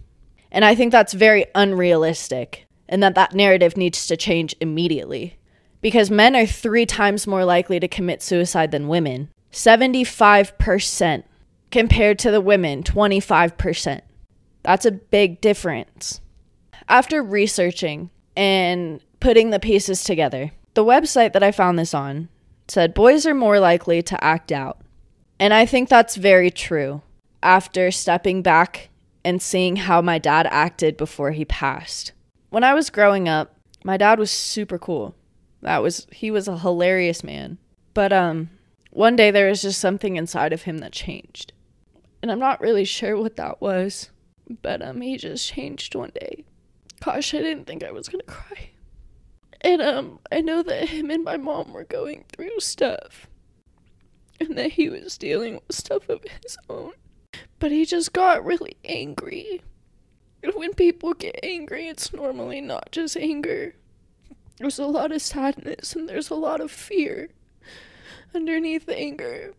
And 0.51 0.65
I 0.65 0.73
think 0.73 0.91
that's 0.91 1.13
very 1.13 1.45
unrealistic 1.53 2.65
and 2.89 3.03
that 3.03 3.15
that 3.15 3.33
narrative 3.33 3.77
needs 3.77 4.07
to 4.07 4.17
change 4.17 4.55
immediately 4.59 5.37
because 5.81 6.11
men 6.11 6.35
are 6.35 6.45
three 6.45 6.85
times 6.85 7.27
more 7.27 7.45
likely 7.45 7.79
to 7.79 7.87
commit 7.87 8.21
suicide 8.21 8.71
than 8.71 8.87
women 8.87 9.29
75% 9.51 11.23
compared 11.71 12.19
to 12.19 12.31
the 12.31 12.41
women 12.41 12.83
25%. 12.83 14.01
That's 14.63 14.85
a 14.85 14.91
big 14.91 15.41
difference. 15.41 16.21
After 16.87 17.23
researching 17.23 18.09
and 18.35 19.01
putting 19.19 19.49
the 19.49 19.59
pieces 19.59 20.03
together, 20.03 20.51
the 20.73 20.85
website 20.85 21.33
that 21.33 21.43
I 21.43 21.51
found 21.51 21.77
this 21.77 21.93
on 21.93 22.29
said 22.67 22.93
boys 22.93 23.25
are 23.25 23.33
more 23.33 23.59
likely 23.59 24.01
to 24.03 24.23
act 24.23 24.51
out. 24.51 24.79
And 25.39 25.53
I 25.53 25.65
think 25.65 25.89
that's 25.89 26.15
very 26.15 26.51
true 26.51 27.01
after 27.43 27.91
stepping 27.91 28.41
back 28.41 28.89
and 29.23 29.41
seeing 29.41 29.75
how 29.75 30.01
my 30.01 30.17
dad 30.17 30.47
acted 30.49 30.97
before 30.97 31.31
he 31.31 31.45
passed. 31.45 32.11
When 32.49 32.63
I 32.63 32.73
was 32.73 32.89
growing 32.89 33.27
up, 33.27 33.55
my 33.83 33.97
dad 33.97 34.19
was 34.19 34.31
super 34.31 34.77
cool. 34.77 35.15
That 35.61 35.81
was 35.83 36.07
he 36.11 36.31
was 36.31 36.47
a 36.47 36.57
hilarious 36.57 37.23
man. 37.23 37.57
But 37.93 38.11
um 38.11 38.49
one 38.89 39.15
day 39.15 39.31
there 39.31 39.47
was 39.47 39.61
just 39.61 39.79
something 39.79 40.15
inside 40.17 40.53
of 40.53 40.63
him 40.63 40.79
that 40.79 40.91
changed. 40.91 41.53
And 42.21 42.31
I'm 42.31 42.39
not 42.39 42.61
really 42.61 42.85
sure 42.85 43.17
what 43.17 43.35
that 43.37 43.61
was. 43.61 44.09
But 44.61 44.81
um 44.81 45.01
he 45.01 45.17
just 45.17 45.47
changed 45.47 45.95
one 45.95 46.11
day. 46.19 46.45
Gosh, 47.03 47.33
I 47.33 47.39
didn't 47.39 47.65
think 47.65 47.83
I 47.83 47.91
was 47.91 48.09
gonna 48.09 48.23
cry. 48.23 48.71
And 49.61 49.81
um 49.81 50.19
I 50.31 50.41
know 50.41 50.63
that 50.63 50.89
him 50.89 51.11
and 51.11 51.23
my 51.23 51.37
mom 51.37 51.73
were 51.73 51.83
going 51.83 52.25
through 52.31 52.59
stuff. 52.59 53.27
And 54.39 54.57
that 54.57 54.71
he 54.71 54.89
was 54.89 55.19
dealing 55.19 55.55
with 55.55 55.75
stuff 55.75 56.09
of 56.09 56.23
his 56.43 56.57
own. 56.67 56.93
But 57.59 57.71
he 57.71 57.85
just 57.85 58.11
got 58.11 58.43
really 58.43 58.75
angry. 58.83 59.61
And 60.41 60.53
when 60.55 60.73
people 60.73 61.13
get 61.13 61.39
angry, 61.43 61.87
it's 61.87 62.11
normally 62.11 62.59
not 62.59 62.91
just 62.91 63.15
anger 63.15 63.75
there's 64.57 64.79
a 64.79 64.85
lot 64.85 65.11
of 65.11 65.21
sadness 65.21 65.95
and 65.95 66.07
there's 66.07 66.29
a 66.29 66.35
lot 66.35 66.61
of 66.61 66.71
fear 66.71 67.29
underneath 68.33 68.85
the 68.85 68.97
anger. 68.97 69.53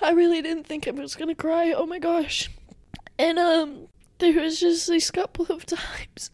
I 0.00 0.10
really 0.10 0.42
didn't 0.42 0.66
think 0.66 0.86
I 0.86 0.90
was 0.90 1.14
gonna 1.14 1.34
cry. 1.34 1.72
Oh 1.72 1.86
my 1.86 1.98
gosh. 1.98 2.50
And 3.18 3.38
um 3.38 3.88
there 4.18 4.40
was 4.40 4.60
just 4.60 4.88
these 4.88 5.10
couple 5.10 5.46
of 5.46 5.66
times 5.66 6.30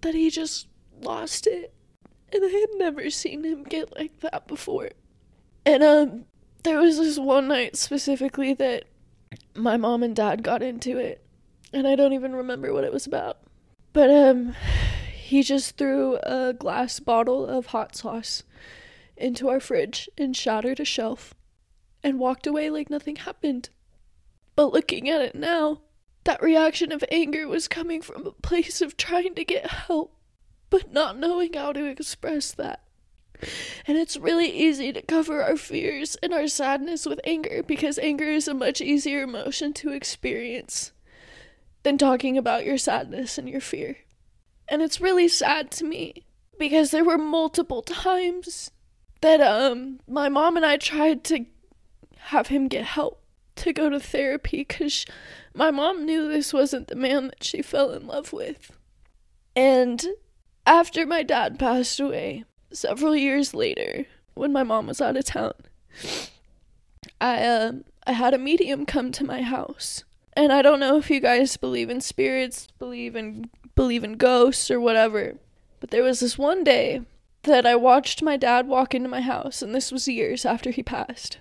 that 0.00 0.14
he 0.14 0.30
just 0.30 0.68
lost 1.00 1.46
it. 1.46 1.72
And 2.32 2.44
I 2.44 2.48
had 2.48 2.68
never 2.76 3.10
seen 3.10 3.44
him 3.44 3.64
get 3.64 3.94
like 3.96 4.20
that 4.20 4.46
before. 4.46 4.90
And 5.64 5.82
um 5.82 6.24
there 6.62 6.78
was 6.78 6.98
this 6.98 7.18
one 7.18 7.48
night 7.48 7.76
specifically 7.76 8.54
that 8.54 8.84
my 9.54 9.76
mom 9.76 10.02
and 10.02 10.16
dad 10.16 10.42
got 10.42 10.62
into 10.62 10.98
it. 10.98 11.24
And 11.72 11.86
I 11.86 11.96
don't 11.96 12.12
even 12.12 12.34
remember 12.34 12.72
what 12.72 12.84
it 12.84 12.92
was 12.92 13.06
about. 13.06 13.38
But 13.92 14.10
um 14.10 14.54
he 15.24 15.42
just 15.42 15.78
threw 15.78 16.18
a 16.22 16.52
glass 16.52 17.00
bottle 17.00 17.46
of 17.46 17.66
hot 17.66 17.96
sauce 17.96 18.42
into 19.16 19.48
our 19.48 19.58
fridge 19.58 20.06
and 20.18 20.36
shattered 20.36 20.78
a 20.78 20.84
shelf 20.84 21.32
and 22.02 22.18
walked 22.18 22.46
away 22.46 22.68
like 22.68 22.90
nothing 22.90 23.16
happened. 23.16 23.70
But 24.54 24.74
looking 24.74 25.08
at 25.08 25.22
it 25.22 25.34
now, 25.34 25.80
that 26.24 26.42
reaction 26.42 26.92
of 26.92 27.02
anger 27.10 27.48
was 27.48 27.68
coming 27.68 28.02
from 28.02 28.26
a 28.26 28.32
place 28.32 28.82
of 28.82 28.98
trying 28.98 29.34
to 29.36 29.46
get 29.46 29.66
help, 29.66 30.14
but 30.68 30.92
not 30.92 31.18
knowing 31.18 31.54
how 31.54 31.72
to 31.72 31.86
express 31.86 32.52
that. 32.52 32.82
And 33.86 33.96
it's 33.96 34.18
really 34.18 34.50
easy 34.50 34.92
to 34.92 35.00
cover 35.00 35.42
our 35.42 35.56
fears 35.56 36.16
and 36.22 36.34
our 36.34 36.48
sadness 36.48 37.06
with 37.06 37.20
anger 37.24 37.62
because 37.62 37.98
anger 37.98 38.26
is 38.26 38.46
a 38.46 38.52
much 38.52 38.82
easier 38.82 39.22
emotion 39.22 39.72
to 39.74 39.88
experience 39.88 40.92
than 41.82 41.96
talking 41.96 42.36
about 42.36 42.66
your 42.66 42.78
sadness 42.78 43.38
and 43.38 43.48
your 43.48 43.62
fear. 43.62 44.03
And 44.68 44.82
it's 44.82 45.00
really 45.00 45.28
sad 45.28 45.70
to 45.72 45.84
me 45.84 46.24
because 46.58 46.90
there 46.90 47.04
were 47.04 47.18
multiple 47.18 47.82
times 47.82 48.70
that 49.20 49.40
um 49.40 50.00
my 50.06 50.28
mom 50.28 50.56
and 50.56 50.66
I 50.66 50.76
tried 50.76 51.24
to 51.24 51.46
have 52.18 52.48
him 52.48 52.68
get 52.68 52.84
help 52.84 53.22
to 53.56 53.72
go 53.72 53.88
to 53.88 54.00
therapy 54.00 54.58
because 54.58 55.06
my 55.54 55.70
mom 55.70 56.04
knew 56.04 56.28
this 56.28 56.52
wasn't 56.52 56.88
the 56.88 56.96
man 56.96 57.28
that 57.28 57.44
she 57.44 57.62
fell 57.62 57.90
in 57.92 58.06
love 58.06 58.32
with. 58.32 58.72
And 59.54 60.04
after 60.66 61.06
my 61.06 61.22
dad 61.22 61.58
passed 61.58 62.00
away, 62.00 62.44
several 62.72 63.14
years 63.14 63.54
later, 63.54 64.06
when 64.34 64.52
my 64.52 64.62
mom 64.62 64.88
was 64.88 65.00
out 65.00 65.16
of 65.16 65.24
town, 65.24 65.54
I 67.20 67.46
um 67.46 67.84
I 68.06 68.12
had 68.12 68.34
a 68.34 68.38
medium 68.38 68.84
come 68.84 69.12
to 69.12 69.24
my 69.24 69.42
house. 69.42 70.04
And 70.36 70.52
I 70.52 70.62
don't 70.62 70.80
know 70.80 70.96
if 70.98 71.10
you 71.10 71.20
guys 71.20 71.56
believe 71.56 71.88
in 71.88 72.00
spirits, 72.00 72.68
believe 72.78 73.14
in 73.14 73.50
believe 73.74 74.04
in 74.04 74.14
ghosts 74.14 74.70
or 74.70 74.80
whatever. 74.80 75.34
But 75.80 75.90
there 75.90 76.02
was 76.02 76.20
this 76.20 76.38
one 76.38 76.64
day 76.64 77.02
that 77.42 77.66
I 77.66 77.76
watched 77.76 78.22
my 78.22 78.36
dad 78.36 78.66
walk 78.66 78.94
into 78.94 79.08
my 79.08 79.20
house 79.20 79.62
and 79.62 79.74
this 79.74 79.92
was 79.92 80.08
years 80.08 80.44
after 80.44 80.70
he 80.70 80.82
passed. 80.82 81.38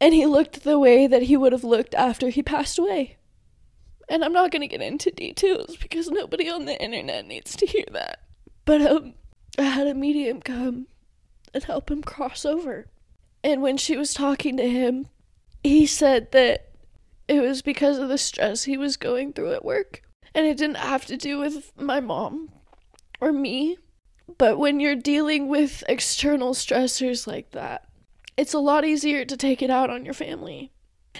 And 0.00 0.14
he 0.14 0.26
looked 0.26 0.64
the 0.64 0.78
way 0.78 1.06
that 1.06 1.24
he 1.24 1.36
would 1.36 1.52
have 1.52 1.64
looked 1.64 1.94
after 1.94 2.28
he 2.28 2.42
passed 2.42 2.78
away. 2.78 3.16
And 4.08 4.24
I'm 4.24 4.32
not 4.32 4.50
going 4.50 4.62
to 4.62 4.68
get 4.68 4.82
into 4.82 5.10
details 5.10 5.76
because 5.76 6.08
nobody 6.08 6.48
on 6.48 6.64
the 6.64 6.80
internet 6.82 7.26
needs 7.26 7.56
to 7.56 7.66
hear 7.66 7.84
that. 7.92 8.20
But 8.64 8.82
um 8.82 9.14
I 9.58 9.62
had 9.62 9.86
a 9.86 9.94
medium 9.94 10.40
come 10.40 10.86
and 11.52 11.62
help 11.62 11.90
him 11.90 12.02
cross 12.02 12.44
over. 12.44 12.86
And 13.44 13.60
when 13.60 13.76
she 13.76 13.96
was 13.96 14.14
talking 14.14 14.56
to 14.56 14.68
him, 14.68 15.08
he 15.62 15.86
said 15.86 16.32
that 16.32 16.70
it 17.28 17.40
was 17.40 17.62
because 17.62 17.98
of 17.98 18.08
the 18.08 18.18
stress 18.18 18.64
he 18.64 18.76
was 18.76 18.96
going 18.96 19.32
through 19.32 19.52
at 19.52 19.64
work. 19.64 20.02
And 20.34 20.46
it 20.46 20.56
didn't 20.56 20.76
have 20.76 21.06
to 21.06 21.16
do 21.16 21.38
with 21.38 21.72
my 21.76 22.00
mom 22.00 22.50
or 23.20 23.32
me. 23.32 23.78
But 24.38 24.58
when 24.58 24.80
you're 24.80 24.96
dealing 24.96 25.48
with 25.48 25.84
external 25.88 26.54
stressors 26.54 27.26
like 27.26 27.50
that, 27.50 27.86
it's 28.36 28.54
a 28.54 28.58
lot 28.58 28.84
easier 28.84 29.24
to 29.24 29.36
take 29.36 29.60
it 29.62 29.70
out 29.70 29.90
on 29.90 30.04
your 30.04 30.14
family. 30.14 30.72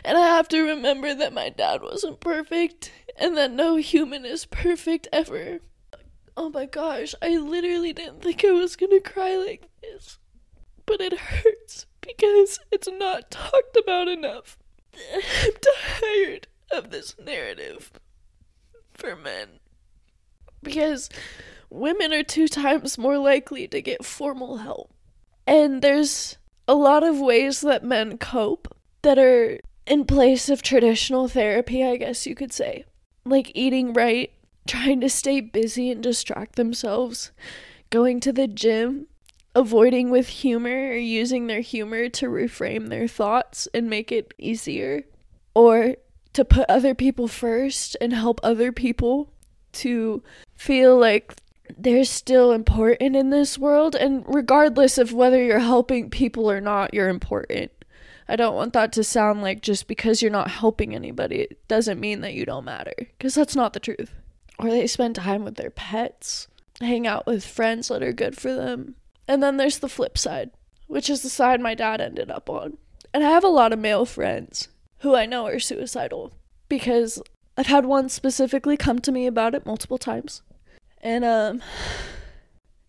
And 0.04 0.16
I 0.16 0.26
have 0.28 0.48
to 0.48 0.62
remember 0.62 1.14
that 1.14 1.32
my 1.32 1.50
dad 1.50 1.82
wasn't 1.82 2.20
perfect 2.20 2.90
and 3.16 3.36
that 3.36 3.52
no 3.52 3.76
human 3.76 4.24
is 4.24 4.46
perfect 4.46 5.08
ever. 5.12 5.60
Oh 6.36 6.48
my 6.48 6.64
gosh, 6.64 7.14
I 7.20 7.36
literally 7.36 7.92
didn't 7.92 8.22
think 8.22 8.44
I 8.44 8.52
was 8.52 8.76
gonna 8.76 9.00
cry 9.00 9.36
like 9.36 9.68
this. 9.82 10.18
But 10.86 11.00
it 11.00 11.12
hurts 11.12 11.86
because 12.00 12.58
it's 12.70 12.88
not 12.90 13.30
talked 13.30 13.76
about 13.76 14.08
enough. 14.08 14.58
I'm 15.14 15.52
tired 16.00 16.48
of 16.70 16.90
this 16.90 17.14
narrative 17.18 17.92
for 18.94 19.16
men. 19.16 19.60
Because 20.62 21.08
women 21.70 22.12
are 22.12 22.22
two 22.22 22.48
times 22.48 22.98
more 22.98 23.18
likely 23.18 23.66
to 23.68 23.82
get 23.82 24.04
formal 24.04 24.58
help. 24.58 24.92
And 25.46 25.82
there's 25.82 26.36
a 26.68 26.74
lot 26.74 27.02
of 27.02 27.18
ways 27.18 27.60
that 27.62 27.84
men 27.84 28.18
cope 28.18 28.74
that 29.02 29.18
are 29.18 29.58
in 29.86 30.04
place 30.04 30.48
of 30.48 30.62
traditional 30.62 31.28
therapy, 31.28 31.84
I 31.84 31.96
guess 31.96 32.26
you 32.26 32.34
could 32.34 32.52
say. 32.52 32.84
Like 33.24 33.50
eating 33.54 33.92
right, 33.92 34.30
trying 34.66 35.00
to 35.00 35.08
stay 35.08 35.40
busy 35.40 35.90
and 35.90 36.02
distract 36.02 36.56
themselves, 36.56 37.32
going 37.90 38.20
to 38.20 38.32
the 38.32 38.46
gym, 38.46 39.08
avoiding 39.54 40.10
with 40.10 40.28
humor 40.28 40.90
or 40.90 40.96
using 40.96 41.46
their 41.46 41.60
humor 41.60 42.08
to 42.08 42.26
reframe 42.26 42.88
their 42.88 43.08
thoughts 43.08 43.68
and 43.74 43.90
make 43.90 44.12
it 44.12 44.32
easier, 44.38 45.02
or 45.54 45.96
to 46.32 46.44
put 46.44 46.68
other 46.68 46.94
people 46.94 47.28
first 47.28 47.96
and 48.00 48.12
help 48.12 48.40
other 48.42 48.72
people 48.72 49.30
to 49.72 50.22
feel 50.54 50.98
like 50.98 51.34
they're 51.76 52.04
still 52.04 52.52
important 52.52 53.16
in 53.16 53.30
this 53.30 53.58
world. 53.58 53.94
And 53.94 54.24
regardless 54.26 54.98
of 54.98 55.12
whether 55.12 55.42
you're 55.42 55.58
helping 55.58 56.10
people 56.10 56.50
or 56.50 56.60
not 56.60 56.94
you're 56.94 57.08
important. 57.08 57.70
I 58.28 58.36
don't 58.36 58.54
want 58.54 58.72
that 58.72 58.92
to 58.92 59.04
sound 59.04 59.42
like 59.42 59.62
just 59.62 59.88
because 59.88 60.22
you're 60.22 60.30
not 60.30 60.50
helping 60.50 60.94
anybody 60.94 61.40
it 61.40 61.68
doesn't 61.68 62.00
mean 62.00 62.20
that 62.20 62.34
you 62.34 62.46
don't 62.46 62.64
matter 62.64 62.94
because 62.96 63.34
that's 63.34 63.56
not 63.56 63.72
the 63.72 63.80
truth. 63.80 64.12
Or 64.58 64.70
they 64.70 64.86
spend 64.86 65.16
time 65.16 65.44
with 65.44 65.56
their 65.56 65.70
pets 65.70 66.48
hang 66.80 67.06
out 67.06 67.26
with 67.26 67.44
friends 67.44 67.88
that 67.88 68.02
are 68.02 68.12
good 68.12 68.36
for 68.36 68.54
them. 68.54 68.96
And 69.28 69.42
then 69.42 69.56
there's 69.56 69.78
the 69.78 69.88
flip 69.88 70.16
side 70.16 70.50
which 70.86 71.08
is 71.08 71.22
the 71.22 71.30
side 71.30 71.58
my 71.58 71.74
dad 71.74 72.02
ended 72.02 72.30
up 72.30 72.50
on. 72.50 72.76
And 73.14 73.24
i 73.24 73.30
have 73.30 73.44
a 73.44 73.48
lot 73.48 73.72
of 73.72 73.78
male 73.78 74.04
friends 74.04 74.68
who 75.02 75.14
i 75.14 75.26
know 75.26 75.46
are 75.46 75.60
suicidal 75.60 76.32
because 76.68 77.22
i've 77.56 77.66
had 77.66 77.84
one 77.84 78.08
specifically 78.08 78.76
come 78.76 78.98
to 78.98 79.12
me 79.12 79.26
about 79.26 79.54
it 79.54 79.66
multiple 79.66 79.98
times 79.98 80.42
and 81.02 81.24
um 81.24 81.60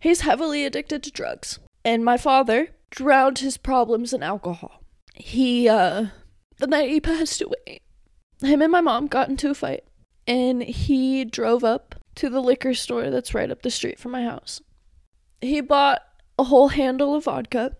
he's 0.04 0.20
heavily 0.20 0.64
addicted 0.64 1.02
to 1.02 1.10
drugs. 1.10 1.58
And 1.84 2.04
my 2.04 2.16
father 2.16 2.68
drowned 2.90 3.38
his 3.38 3.56
problems 3.56 4.12
in 4.12 4.22
alcohol. 4.22 4.82
He 5.14 5.68
uh 5.68 6.06
the 6.58 6.66
night 6.66 6.90
he 6.90 7.00
passed 7.00 7.42
away, 7.42 7.80
him 8.40 8.62
and 8.62 8.70
my 8.70 8.80
mom 8.80 9.08
got 9.08 9.28
into 9.28 9.50
a 9.50 9.54
fight 9.54 9.84
and 10.26 10.62
he 10.62 11.24
drove 11.24 11.64
up 11.64 11.96
to 12.14 12.30
the 12.30 12.40
liquor 12.40 12.74
store 12.74 13.10
that's 13.10 13.34
right 13.34 13.50
up 13.50 13.62
the 13.62 13.70
street 13.70 13.98
from 13.98 14.12
my 14.12 14.22
house. 14.22 14.60
He 15.40 15.60
bought 15.60 16.02
a 16.38 16.44
whole 16.44 16.68
handle 16.68 17.14
of 17.14 17.24
vodka 17.24 17.76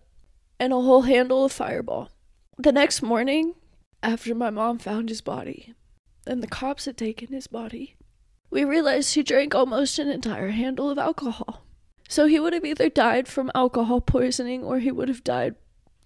and 0.59 0.73
a 0.73 0.81
whole 0.81 1.03
handle 1.03 1.45
of 1.45 1.51
fireball. 1.51 2.09
The 2.57 2.71
next 2.71 3.01
morning, 3.01 3.55
after 4.05 4.35
my 4.35 4.51
mom 4.51 4.77
found 4.77 5.09
his 5.09 5.21
body 5.21 5.73
and 6.27 6.41
the 6.41 6.47
cops 6.47 6.85
had 6.85 6.95
taken 6.95 7.29
his 7.29 7.47
body, 7.47 7.95
we 8.51 8.63
realized 8.63 9.15
he 9.15 9.23
drank 9.23 9.55
almost 9.55 9.97
an 9.97 10.09
entire 10.09 10.49
handle 10.49 10.91
of 10.91 10.99
alcohol. 10.99 11.65
So 12.07 12.27
he 12.27 12.39
would 12.39 12.53
have 12.53 12.63
either 12.63 12.87
died 12.87 13.27
from 13.27 13.51
alcohol 13.55 14.01
poisoning 14.01 14.63
or 14.63 14.77
he 14.77 14.91
would 14.91 15.07
have 15.09 15.23
died 15.23 15.55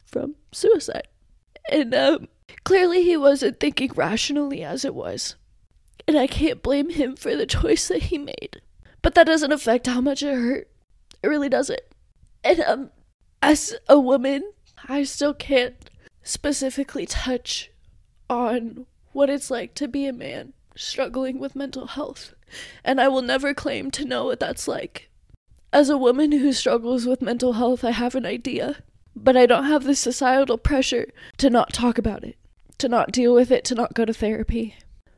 from 0.06 0.36
suicide. 0.54 1.10
And 1.70 1.94
um, 1.94 2.30
clearly 2.64 3.04
he 3.04 3.18
wasn't 3.18 3.60
thinking 3.60 3.92
rationally 3.94 4.64
as 4.64 4.86
it 4.86 4.96
was. 4.96 5.36
And 6.08 6.18
I 6.18 6.26
can't 6.26 6.64
blame 6.64 6.90
him 6.90 7.18
for 7.18 7.36
the 7.36 7.46
choice 7.46 7.90
that 7.90 8.04
he 8.04 8.18
made. 8.18 8.62
But 9.02 9.14
that 9.16 9.28
doesn't 9.28 9.52
affect 9.52 9.88
how 9.88 10.00
much 10.00 10.24
it 10.24 10.34
hurt. 10.34 10.70
It 11.22 11.28
really 11.28 11.50
doesn't. 11.50 11.82
And 12.46 12.62
um, 12.62 12.92
as 13.42 13.76
a 13.90 14.00
woman, 14.00 14.54
I 14.88 15.04
still 15.04 15.34
can't 15.34 15.76
specifically 16.24 17.06
touch 17.06 17.70
on 18.30 18.86
what 19.12 19.30
it's 19.30 19.50
like 19.50 19.74
to 19.76 19.88
be 19.88 20.06
a 20.06 20.14
man 20.14 20.54
struggling 20.76 21.40
with 21.40 21.56
mental 21.56 21.88
health 21.88 22.34
and 22.84 23.00
I 23.00 23.08
will 23.08 23.22
never 23.22 23.54
claim 23.54 23.92
to 23.92 24.06
know 24.06 24.26
what 24.26 24.40
that's 24.40 24.68
like. 24.68 25.10
As 25.72 25.90
a 25.90 25.98
woman 25.98 26.32
who 26.32 26.52
struggles 26.54 27.06
with 27.06 27.22
mental 27.22 27.54
health, 27.54 27.84
I 27.84 27.92
have 27.92 28.16
an 28.16 28.26
idea, 28.26 28.78
but 29.16 29.38
I 29.38 29.46
don't 29.46 29.66
have 29.66 29.84
the 29.84 29.96
societal 29.96 30.58
pressure 30.58 31.10
to 31.38 31.50
not 31.50 31.74
talk 31.74 31.98
about 31.98 32.24
it, 32.24 32.38
to 32.80 32.90
not 32.90 33.12
deal 33.12 33.34
with 33.34 33.52
it, 33.52 33.64
to 33.66 33.76
not 33.76 33.94
go 33.94 34.06
to 34.06 34.14
therapy. 34.14 34.76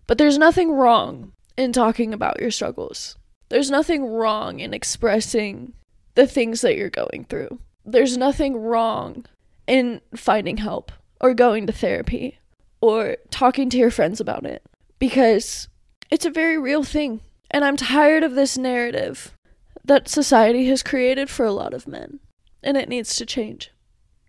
But 0.07 0.17
there's 0.17 0.37
nothing 0.37 0.71
wrong 0.71 1.31
in 1.55 1.71
talking 1.71 2.13
about 2.13 2.41
your 2.41 2.51
struggles. 2.51 3.15
There's 3.49 3.71
nothing 3.71 4.05
wrong 4.05 4.59
in 4.59 4.73
expressing 4.73 5.73
the 6.15 6.27
things 6.27 6.61
that 6.61 6.75
you're 6.75 6.89
going 6.89 7.25
through. 7.29 7.59
There's 7.85 8.17
nothing 8.17 8.57
wrong 8.57 9.25
in 9.67 10.01
finding 10.15 10.57
help 10.57 10.91
or 11.21 11.33
going 11.33 11.67
to 11.67 11.73
therapy 11.73 12.39
or 12.81 13.17
talking 13.29 13.69
to 13.69 13.77
your 13.77 13.91
friends 13.91 14.19
about 14.19 14.45
it 14.45 14.63
because 14.99 15.67
it's 16.09 16.25
a 16.25 16.31
very 16.31 16.57
real 16.57 16.83
thing. 16.83 17.21
And 17.49 17.63
I'm 17.63 17.77
tired 17.77 18.23
of 18.23 18.33
this 18.33 18.57
narrative 18.57 19.35
that 19.83 20.09
society 20.09 20.65
has 20.67 20.83
created 20.83 21.29
for 21.29 21.45
a 21.45 21.51
lot 21.51 21.73
of 21.73 21.87
men. 21.87 22.19
And 22.63 22.77
it 22.77 22.89
needs 22.89 23.15
to 23.15 23.25
change. 23.25 23.71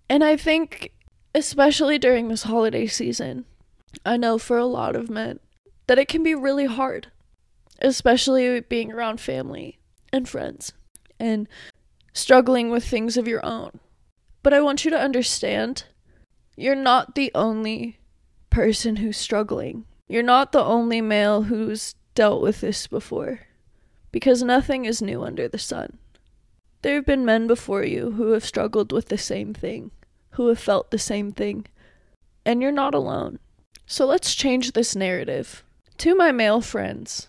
And 0.09 0.25
I 0.25 0.37
think, 0.37 0.93
especially 1.35 1.99
during 1.99 2.29
this 2.29 2.45
holiday 2.45 2.87
season, 2.87 3.45
I 4.07 4.17
know 4.17 4.39
for 4.39 4.57
a 4.57 4.65
lot 4.65 4.97
of 4.97 5.11
men 5.11 5.39
that 5.87 5.99
it 5.99 6.09
can 6.09 6.23
be 6.23 6.35
really 6.35 6.67
hard, 6.67 7.09
especially 7.81 8.61
being 8.61 8.91
around 8.91 9.21
family 9.21 9.79
and 10.13 10.29
friends 10.29 10.73
and 11.21 11.49
struggling 12.15 12.71
with 12.71 12.85
things 12.85 13.17
of 13.17 13.29
your 13.29 13.45
own. 13.45 13.81
But 14.43 14.55
I 14.55 14.61
want 14.61 14.85
you 14.85 14.91
to 14.91 14.99
understand 14.99 15.85
you're 16.57 16.75
not 16.75 17.15
the 17.15 17.31
only 17.35 17.99
person 18.53 18.97
who's 18.97 19.17
struggling. 19.17 19.87
You're 20.09 20.23
not 20.23 20.53
the 20.53 20.63
only 20.63 21.01
male 21.01 21.45
who's 21.45 21.95
dealt 22.15 22.43
with 22.43 22.61
this 22.61 22.87
before, 22.87 23.41
because 24.13 24.43
nothing 24.43 24.85
is 24.85 25.01
new 25.01 25.25
under 25.25 25.49
the 25.49 25.59
sun. 25.59 25.99
There 26.83 26.97
have 26.97 27.07
been 27.07 27.25
men 27.25 27.47
before 27.47 27.83
you 27.83 28.11
who 28.13 28.33
have 28.33 28.45
struggled 28.45 28.93
with 28.93 29.09
the 29.09 29.17
same 29.17 29.55
thing, 29.55 29.91
who 30.33 30.49
have 30.49 30.59
felt 30.59 30.91
the 30.91 30.99
same 30.99 31.33
thing, 31.33 31.67
and 32.45 32.61
you're 32.61 32.71
not 32.71 32.95
alone. 32.95 33.39
So 33.87 34.05
let's 34.05 34.35
change 34.35 34.73
this 34.73 34.95
narrative. 34.95 35.65
To 35.99 36.15
my 36.15 36.31
male 36.31 36.61
friends, 36.61 37.29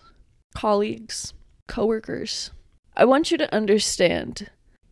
colleagues, 0.54 1.32
coworkers, 1.68 2.50
I 2.96 3.06
want 3.06 3.30
you 3.30 3.38
to 3.38 3.54
understand 3.54 4.50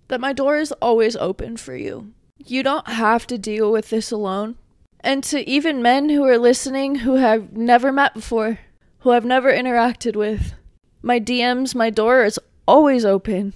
that 0.09 0.21
my 0.21 0.33
door 0.33 0.57
is 0.57 0.73
always 0.81 1.15
open 1.17 1.59
for 1.59 1.77
you. 1.77 2.15
You 2.39 2.63
don't 2.63 2.89
have 2.89 3.27
to 3.27 3.37
deal 3.37 3.71
with 3.71 3.91
this 3.91 4.11
alone 4.11 4.57
and 5.03 5.25
to 5.25 5.49
even 5.49 5.83
men 5.83 6.09
who 6.09 6.25
are 6.25 6.39
listening 6.39 6.97
who 6.97 7.15
have 7.17 7.57
never 7.57 7.93
met 7.93 8.15
before, 8.15 8.61
who 9.01 9.11
I've 9.11 9.25
never 9.25 9.53
interacted 9.53 10.17
with. 10.17 10.55
My 11.03 11.19
DMs, 11.19 11.75
my 11.75 11.91
door 11.91 12.25
is 12.25 12.39
always 12.67 13.05
open 13.05 13.55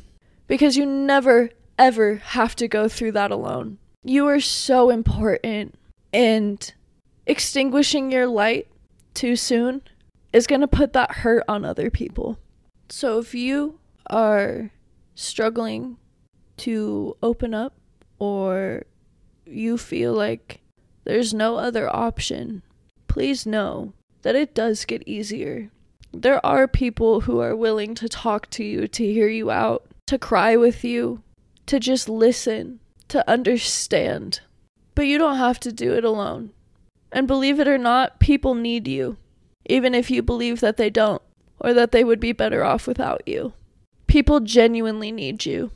because 0.48 0.76
you 0.76 0.84
never, 0.84 1.50
ever 1.78 2.16
have 2.16 2.56
to 2.56 2.68
go 2.68 2.88
through 2.88 3.12
that 3.12 3.30
alone. 3.30 3.78
You 4.02 4.26
are 4.26 4.40
so 4.40 4.90
important. 4.90 5.76
And 6.12 6.72
extinguishing 7.26 8.10
your 8.10 8.26
light 8.26 8.68
too 9.14 9.36
soon 9.36 9.82
is 10.32 10.46
going 10.46 10.60
to 10.60 10.68
put 10.68 10.92
that 10.92 11.12
hurt 11.12 11.44
on 11.48 11.64
other 11.64 11.90
people. 11.90 12.38
So 12.88 13.18
if 13.18 13.34
you 13.34 13.78
are 14.08 14.70
struggling 15.14 15.96
to 16.58 17.16
open 17.22 17.54
up 17.54 17.74
or 18.18 18.84
you 19.44 19.78
feel 19.78 20.12
like 20.12 20.60
there's 21.06 21.32
no 21.32 21.56
other 21.56 21.88
option, 21.94 22.62
please 23.06 23.46
know 23.46 23.92
that 24.22 24.34
it 24.34 24.54
does 24.54 24.84
get 24.84 25.06
easier. 25.06 25.70
There 26.12 26.44
are 26.44 26.66
people 26.66 27.20
who 27.20 27.40
are 27.40 27.54
willing 27.54 27.94
to 27.94 28.08
talk 28.08 28.50
to 28.50 28.64
you, 28.64 28.88
to 28.88 29.04
hear 29.04 29.28
you 29.28 29.50
out, 29.50 29.86
to 30.06 30.18
cry 30.18 30.56
with 30.56 30.82
you, 30.82 31.22
to 31.66 31.78
just 31.78 32.08
listen, 32.08 32.80
to 33.06 33.28
understand. 33.30 34.40
But 34.96 35.06
you 35.06 35.16
don't 35.16 35.36
have 35.36 35.60
to 35.60 35.72
do 35.72 35.94
it 35.94 36.04
alone. 36.04 36.50
And 37.12 37.28
believe 37.28 37.60
it 37.60 37.68
or 37.68 37.78
not, 37.78 38.18
people 38.18 38.56
need 38.56 38.88
you, 38.88 39.16
even 39.66 39.94
if 39.94 40.10
you 40.10 40.22
believe 40.22 40.58
that 40.58 40.76
they 40.76 40.90
don't, 40.90 41.22
or 41.60 41.72
that 41.72 41.92
they 41.92 42.02
would 42.02 42.18
be 42.18 42.32
better 42.32 42.64
off 42.64 42.88
without 42.88 43.22
you. 43.26 43.52
People 44.08 44.40
genuinely 44.40 45.12
need 45.12 45.46
you. 45.46 45.70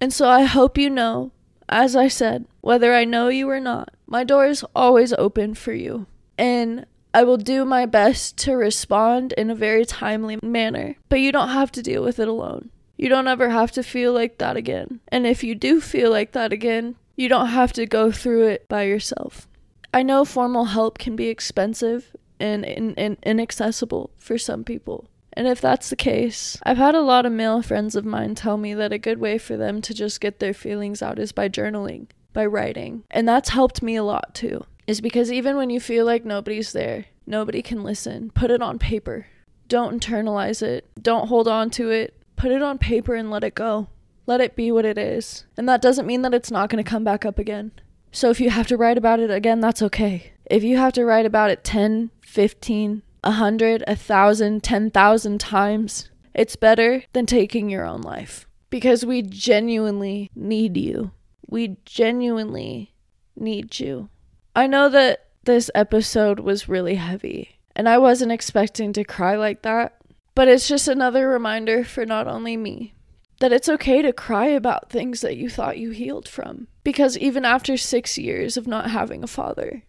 And 0.00 0.10
so 0.10 0.26
I 0.26 0.44
hope 0.44 0.78
you 0.78 0.88
know, 0.88 1.32
as 1.70 1.94
I 1.96 2.08
said, 2.08 2.46
whether 2.60 2.92
I 2.92 3.04
know 3.04 3.28
you 3.28 3.48
or 3.48 3.60
not, 3.60 3.94
my 4.06 4.24
door 4.24 4.46
is 4.46 4.64
always 4.74 5.12
open 5.14 5.54
for 5.54 5.72
you. 5.72 6.06
And 6.36 6.84
I 7.14 7.22
will 7.22 7.36
do 7.36 7.64
my 7.64 7.86
best 7.86 8.36
to 8.38 8.54
respond 8.56 9.32
in 9.32 9.50
a 9.50 9.54
very 9.54 9.84
timely 9.84 10.38
manner, 10.42 10.96
but 11.08 11.20
you 11.20 11.32
don't 11.32 11.48
have 11.48 11.72
to 11.72 11.82
deal 11.82 12.02
with 12.02 12.18
it 12.18 12.28
alone. 12.28 12.70
You 12.96 13.08
don't 13.08 13.28
ever 13.28 13.50
have 13.50 13.72
to 13.72 13.82
feel 13.82 14.12
like 14.12 14.38
that 14.38 14.56
again. 14.56 15.00
And 15.08 15.26
if 15.26 15.42
you 15.42 15.54
do 15.54 15.80
feel 15.80 16.10
like 16.10 16.32
that 16.32 16.52
again, 16.52 16.96
you 17.16 17.28
don't 17.28 17.48
have 17.48 17.72
to 17.74 17.86
go 17.86 18.12
through 18.12 18.46
it 18.48 18.68
by 18.68 18.82
yourself. 18.82 19.48
I 19.94 20.02
know 20.02 20.24
formal 20.24 20.66
help 20.66 20.98
can 20.98 21.16
be 21.16 21.28
expensive 21.28 22.14
and, 22.38 22.64
and 22.64 23.16
inaccessible 23.22 24.10
for 24.18 24.38
some 24.38 24.64
people. 24.64 25.08
And 25.40 25.48
if 25.48 25.58
that's 25.58 25.88
the 25.88 25.96
case, 25.96 26.58
I've 26.64 26.76
had 26.76 26.94
a 26.94 27.00
lot 27.00 27.24
of 27.24 27.32
male 27.32 27.62
friends 27.62 27.96
of 27.96 28.04
mine 28.04 28.34
tell 28.34 28.58
me 28.58 28.74
that 28.74 28.92
a 28.92 28.98
good 28.98 29.18
way 29.18 29.38
for 29.38 29.56
them 29.56 29.80
to 29.80 29.94
just 29.94 30.20
get 30.20 30.38
their 30.38 30.52
feelings 30.52 31.00
out 31.00 31.18
is 31.18 31.32
by 31.32 31.48
journaling, 31.48 32.08
by 32.34 32.44
writing. 32.44 33.04
And 33.10 33.26
that's 33.26 33.48
helped 33.48 33.80
me 33.80 33.96
a 33.96 34.02
lot 34.02 34.34
too. 34.34 34.66
Is 34.86 35.00
because 35.00 35.32
even 35.32 35.56
when 35.56 35.70
you 35.70 35.80
feel 35.80 36.04
like 36.04 36.26
nobody's 36.26 36.74
there, 36.74 37.06
nobody 37.26 37.62
can 37.62 37.82
listen, 37.82 38.30
put 38.32 38.50
it 38.50 38.60
on 38.60 38.78
paper. 38.78 39.28
Don't 39.66 39.98
internalize 39.98 40.60
it. 40.60 40.90
Don't 41.00 41.28
hold 41.28 41.48
on 41.48 41.70
to 41.70 41.88
it. 41.88 42.22
Put 42.36 42.52
it 42.52 42.60
on 42.60 42.76
paper 42.76 43.14
and 43.14 43.30
let 43.30 43.42
it 43.42 43.54
go. 43.54 43.88
Let 44.26 44.42
it 44.42 44.54
be 44.54 44.70
what 44.70 44.84
it 44.84 44.98
is. 44.98 45.46
And 45.56 45.66
that 45.70 45.80
doesn't 45.80 46.06
mean 46.06 46.20
that 46.20 46.34
it's 46.34 46.50
not 46.50 46.68
going 46.68 46.84
to 46.84 46.90
come 46.90 47.02
back 47.02 47.24
up 47.24 47.38
again. 47.38 47.72
So 48.12 48.28
if 48.28 48.42
you 48.42 48.50
have 48.50 48.66
to 48.66 48.76
write 48.76 48.98
about 48.98 49.20
it 49.20 49.30
again, 49.30 49.60
that's 49.60 49.80
okay. 49.80 50.32
If 50.50 50.62
you 50.62 50.76
have 50.76 50.92
to 50.92 51.04
write 51.06 51.24
about 51.24 51.48
it 51.48 51.64
10, 51.64 52.10
15, 52.20 53.00
a 53.22 53.32
hundred, 53.32 53.84
a 53.86 53.96
thousand, 53.96 54.62
ten 54.62 54.90
thousand 54.90 55.40
times, 55.40 56.10
it's 56.34 56.56
better 56.56 57.04
than 57.12 57.26
taking 57.26 57.68
your 57.68 57.84
own 57.84 58.00
life. 58.02 58.46
Because 58.70 59.04
we 59.04 59.22
genuinely 59.22 60.30
need 60.34 60.76
you. 60.76 61.10
We 61.48 61.76
genuinely 61.84 62.94
need 63.36 63.80
you. 63.80 64.08
I 64.54 64.66
know 64.66 64.88
that 64.88 65.26
this 65.44 65.70
episode 65.74 66.40
was 66.40 66.68
really 66.68 66.94
heavy, 66.94 67.58
and 67.74 67.88
I 67.88 67.98
wasn't 67.98 68.32
expecting 68.32 68.92
to 68.92 69.04
cry 69.04 69.36
like 69.36 69.62
that, 69.62 69.96
but 70.34 70.48
it's 70.48 70.68
just 70.68 70.86
another 70.86 71.28
reminder 71.28 71.84
for 71.84 72.06
not 72.06 72.28
only 72.28 72.56
me, 72.56 72.94
that 73.40 73.52
it's 73.52 73.68
okay 73.68 74.02
to 74.02 74.12
cry 74.12 74.46
about 74.46 74.90
things 74.90 75.22
that 75.22 75.36
you 75.36 75.48
thought 75.48 75.78
you 75.78 75.90
healed 75.90 76.28
from. 76.28 76.68
Because 76.84 77.18
even 77.18 77.44
after 77.44 77.76
six 77.76 78.18
years 78.18 78.56
of 78.56 78.66
not 78.66 78.90
having 78.90 79.24
a 79.24 79.26
father, 79.28 79.82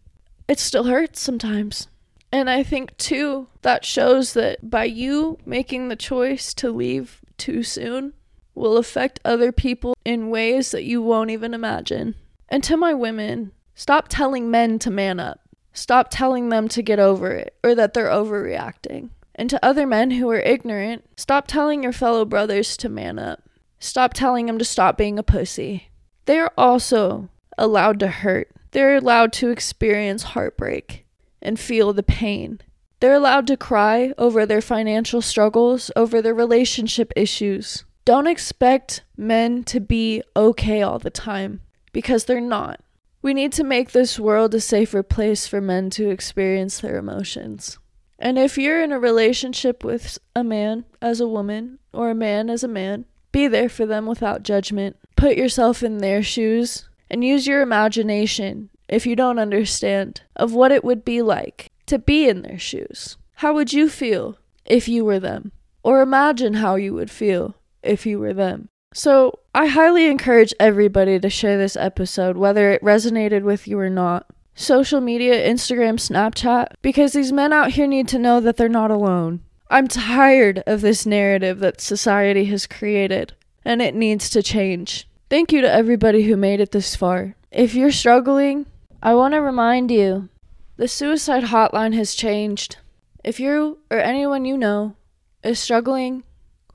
it 0.47 0.59
still 0.59 0.85
hurts 0.85 1.19
sometimes. 1.19 1.87
And 2.31 2.49
I 2.49 2.63
think, 2.63 2.95
too, 2.97 3.47
that 3.61 3.83
shows 3.83 4.33
that 4.33 4.69
by 4.69 4.85
you 4.85 5.37
making 5.45 5.89
the 5.89 5.95
choice 5.95 6.53
to 6.55 6.71
leave 6.71 7.21
too 7.37 7.61
soon 7.63 8.13
will 8.55 8.77
affect 8.77 9.19
other 9.25 9.51
people 9.51 9.95
in 10.05 10.29
ways 10.29 10.71
that 10.71 10.83
you 10.83 11.01
won't 11.01 11.29
even 11.29 11.53
imagine. 11.53 12.15
And 12.47 12.63
to 12.63 12.77
my 12.77 12.93
women, 12.93 13.51
stop 13.75 14.07
telling 14.07 14.49
men 14.49 14.79
to 14.79 14.91
man 14.91 15.19
up. 15.19 15.41
Stop 15.73 16.07
telling 16.09 16.49
them 16.49 16.67
to 16.69 16.81
get 16.81 16.99
over 16.99 17.31
it 17.31 17.55
or 17.63 17.75
that 17.75 17.93
they're 17.93 18.09
overreacting. 18.09 19.09
And 19.35 19.49
to 19.49 19.65
other 19.65 19.87
men 19.87 20.11
who 20.11 20.29
are 20.29 20.39
ignorant, 20.39 21.05
stop 21.17 21.47
telling 21.47 21.83
your 21.83 21.93
fellow 21.93 22.25
brothers 22.25 22.75
to 22.77 22.89
man 22.89 23.17
up. 23.17 23.41
Stop 23.79 24.13
telling 24.13 24.45
them 24.45 24.59
to 24.59 24.65
stop 24.65 24.97
being 24.97 25.17
a 25.17 25.23
pussy. 25.23 25.89
They 26.25 26.39
are 26.39 26.53
also 26.57 27.29
allowed 27.57 27.99
to 28.01 28.07
hurt. 28.07 28.51
They're 28.71 28.97
allowed 28.97 29.33
to 29.33 29.49
experience 29.49 30.23
heartbreak 30.23 31.00
and 31.41 31.59
feel 31.59 31.93
the 31.93 32.03
pain. 32.03 32.59
They're 32.99 33.13
allowed 33.13 33.47
to 33.47 33.57
cry 33.57 34.13
over 34.17 34.45
their 34.45 34.61
financial 34.61 35.21
struggles, 35.21 35.89
over 35.95 36.21
their 36.21 36.35
relationship 36.35 37.11
issues. 37.15 37.83
Don't 38.05 38.27
expect 38.27 39.03
men 39.17 39.63
to 39.65 39.79
be 39.79 40.23
okay 40.35 40.81
all 40.81 40.99
the 40.99 41.09
time 41.09 41.61
because 41.91 42.25
they're 42.25 42.41
not. 42.41 42.79
We 43.21 43.33
need 43.33 43.53
to 43.53 43.63
make 43.63 43.91
this 43.91 44.19
world 44.19 44.53
a 44.55 44.59
safer 44.59 45.03
place 45.03 45.47
for 45.47 45.61
men 45.61 45.89
to 45.91 46.09
experience 46.09 46.79
their 46.79 46.97
emotions. 46.97 47.77
And 48.17 48.37
if 48.37 48.57
you're 48.57 48.83
in 48.83 48.91
a 48.91 48.99
relationship 48.99 49.83
with 49.83 50.17
a 50.35 50.43
man 50.43 50.85
as 51.01 51.19
a 51.19 51.27
woman 51.27 51.79
or 51.93 52.09
a 52.09 52.15
man 52.15 52.49
as 52.49 52.63
a 52.63 52.67
man, 52.67 53.05
be 53.31 53.47
there 53.47 53.69
for 53.69 53.85
them 53.85 54.05
without 54.05 54.43
judgment. 54.43 54.97
Put 55.15 55.37
yourself 55.37 55.83
in 55.83 55.99
their 55.99 56.23
shoes 56.23 56.89
and 57.09 57.23
use 57.23 57.45
your 57.45 57.61
imagination 57.61 58.69
if 58.91 59.07
you 59.07 59.15
don't 59.15 59.39
understand, 59.39 60.21
of 60.35 60.53
what 60.53 60.71
it 60.71 60.83
would 60.83 61.03
be 61.03 61.21
like 61.21 61.71
to 61.87 61.97
be 61.97 62.29
in 62.29 62.43
their 62.43 62.59
shoes. 62.59 63.17
How 63.35 63.53
would 63.53 63.73
you 63.73 63.89
feel 63.89 64.37
if 64.65 64.87
you 64.87 65.03
were 65.03 65.19
them? 65.19 65.51
Or 65.81 66.01
imagine 66.01 66.55
how 66.55 66.75
you 66.75 66.93
would 66.93 67.09
feel 67.09 67.55
if 67.81 68.05
you 68.05 68.19
were 68.19 68.33
them. 68.33 68.69
So, 68.93 69.39
I 69.55 69.67
highly 69.67 70.05
encourage 70.05 70.53
everybody 70.59 71.19
to 71.19 71.29
share 71.29 71.57
this 71.57 71.77
episode, 71.77 72.35
whether 72.35 72.69
it 72.69 72.83
resonated 72.83 73.43
with 73.43 73.67
you 73.67 73.79
or 73.79 73.89
not. 73.89 74.27
Social 74.53 74.99
media, 74.99 75.49
Instagram, 75.49 75.95
Snapchat, 75.95 76.73
because 76.81 77.13
these 77.13 77.31
men 77.31 77.53
out 77.53 77.71
here 77.71 77.87
need 77.87 78.09
to 78.09 78.19
know 78.19 78.41
that 78.41 78.57
they're 78.57 78.69
not 78.69 78.91
alone. 78.91 79.39
I'm 79.69 79.87
tired 79.87 80.61
of 80.67 80.81
this 80.81 81.05
narrative 81.05 81.59
that 81.59 81.79
society 81.79 82.43
has 82.45 82.67
created, 82.67 83.33
and 83.63 83.81
it 83.81 83.95
needs 83.95 84.29
to 84.31 84.43
change. 84.43 85.07
Thank 85.29 85.53
you 85.53 85.61
to 85.61 85.71
everybody 85.71 86.23
who 86.23 86.35
made 86.35 86.59
it 86.59 86.71
this 86.73 86.93
far. 86.93 87.35
If 87.49 87.73
you're 87.73 87.91
struggling, 87.91 88.65
I 89.03 89.15
want 89.15 89.33
to 89.33 89.41
remind 89.41 89.89
you 89.89 90.29
the 90.77 90.87
suicide 90.87 91.45
hotline 91.45 91.95
has 91.95 92.13
changed. 92.13 92.77
If 93.23 93.39
you 93.39 93.79
or 93.89 93.97
anyone 93.97 94.45
you 94.45 94.55
know 94.55 94.95
is 95.43 95.59
struggling 95.59 96.23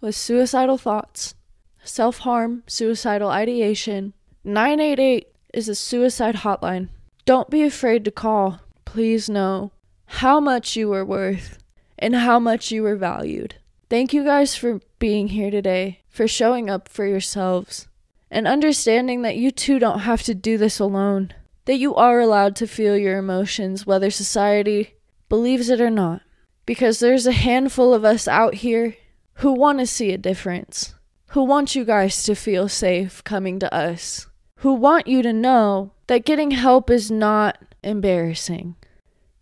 with 0.00 0.16
suicidal 0.16 0.76
thoughts, 0.76 1.36
self 1.84 2.18
harm, 2.18 2.64
suicidal 2.66 3.28
ideation, 3.28 4.12
988 4.42 5.28
is 5.54 5.68
a 5.68 5.76
suicide 5.76 6.36
hotline. 6.36 6.88
Don't 7.26 7.48
be 7.48 7.62
afraid 7.62 8.04
to 8.06 8.10
call. 8.10 8.60
Please 8.84 9.30
know 9.30 9.70
how 10.06 10.40
much 10.40 10.74
you 10.74 10.92
are 10.94 11.04
worth 11.04 11.62
and 11.96 12.16
how 12.16 12.40
much 12.40 12.72
you 12.72 12.84
are 12.86 12.96
valued. 12.96 13.54
Thank 13.88 14.12
you 14.12 14.24
guys 14.24 14.56
for 14.56 14.80
being 14.98 15.28
here 15.28 15.52
today, 15.52 16.00
for 16.08 16.26
showing 16.26 16.68
up 16.68 16.88
for 16.88 17.06
yourselves, 17.06 17.86
and 18.32 18.48
understanding 18.48 19.22
that 19.22 19.36
you 19.36 19.52
too 19.52 19.78
don't 19.78 20.00
have 20.00 20.24
to 20.24 20.34
do 20.34 20.58
this 20.58 20.80
alone 20.80 21.32
that 21.66 21.76
you 21.76 21.94
are 21.94 22.18
allowed 22.18 22.56
to 22.56 22.66
feel 22.66 22.96
your 22.96 23.18
emotions, 23.18 23.86
whether 23.86 24.10
society 24.10 24.94
believes 25.28 25.68
it 25.68 25.80
or 25.80 25.90
not. 25.90 26.22
Because 26.64 26.98
there's 26.98 27.26
a 27.26 27.32
handful 27.32 27.94
of 27.94 28.04
us 28.04 28.26
out 28.26 28.54
here 28.54 28.96
who 29.34 29.52
want 29.52 29.78
to 29.78 29.86
see 29.86 30.12
a 30.12 30.18
difference, 30.18 30.94
who 31.28 31.44
want 31.44 31.76
you 31.76 31.84
guys 31.84 32.24
to 32.24 32.34
feel 32.34 32.68
safe 32.68 33.22
coming 33.22 33.58
to 33.60 33.72
us, 33.72 34.26
who 34.56 34.72
want 34.72 35.06
you 35.06 35.22
to 35.22 35.32
know 35.32 35.92
that 36.06 36.24
getting 36.24 36.52
help 36.52 36.90
is 36.90 37.10
not 37.10 37.58
embarrassing, 37.82 38.74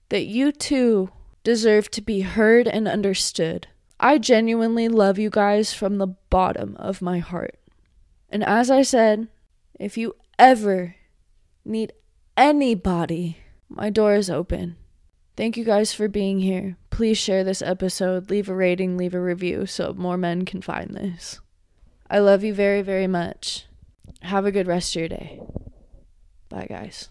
that 0.08 0.24
you 0.24 0.52
too 0.52 1.10
deserve 1.44 1.90
to 1.92 2.02
be 2.02 2.20
heard 2.22 2.66
and 2.66 2.88
understood. 2.88 3.68
I 4.00 4.18
genuinely 4.18 4.88
love 4.88 5.18
you 5.18 5.30
guys 5.30 5.72
from 5.72 5.98
the 5.98 6.08
bottom 6.08 6.76
of 6.76 7.00
my 7.00 7.20
heart. 7.20 7.58
And 8.28 8.42
as 8.42 8.70
I 8.70 8.82
said, 8.82 9.28
if 9.78 9.96
you 9.96 10.16
ever 10.38 10.96
need 11.64 11.92
anybody, 12.36 13.38
my 13.68 13.90
door 13.90 14.14
is 14.14 14.30
open. 14.30 14.76
Thank 15.36 15.56
you 15.56 15.64
guys 15.64 15.92
for 15.92 16.06
being 16.06 16.40
here. 16.40 16.76
Please 16.90 17.18
share 17.18 17.42
this 17.42 17.60
episode, 17.60 18.30
leave 18.30 18.48
a 18.48 18.54
rating, 18.54 18.96
leave 18.96 19.14
a 19.14 19.20
review 19.20 19.66
so 19.66 19.92
more 19.92 20.16
men 20.16 20.44
can 20.44 20.62
find 20.62 20.90
this. 20.90 21.40
I 22.08 22.18
love 22.20 22.44
you 22.44 22.54
very, 22.54 22.82
very 22.82 23.08
much. 23.08 23.66
Have 24.22 24.46
a 24.46 24.52
good 24.52 24.68
rest 24.68 24.94
of 24.94 25.00
your 25.00 25.08
day. 25.08 25.40
Bye, 26.48 26.66
guys. 26.68 27.08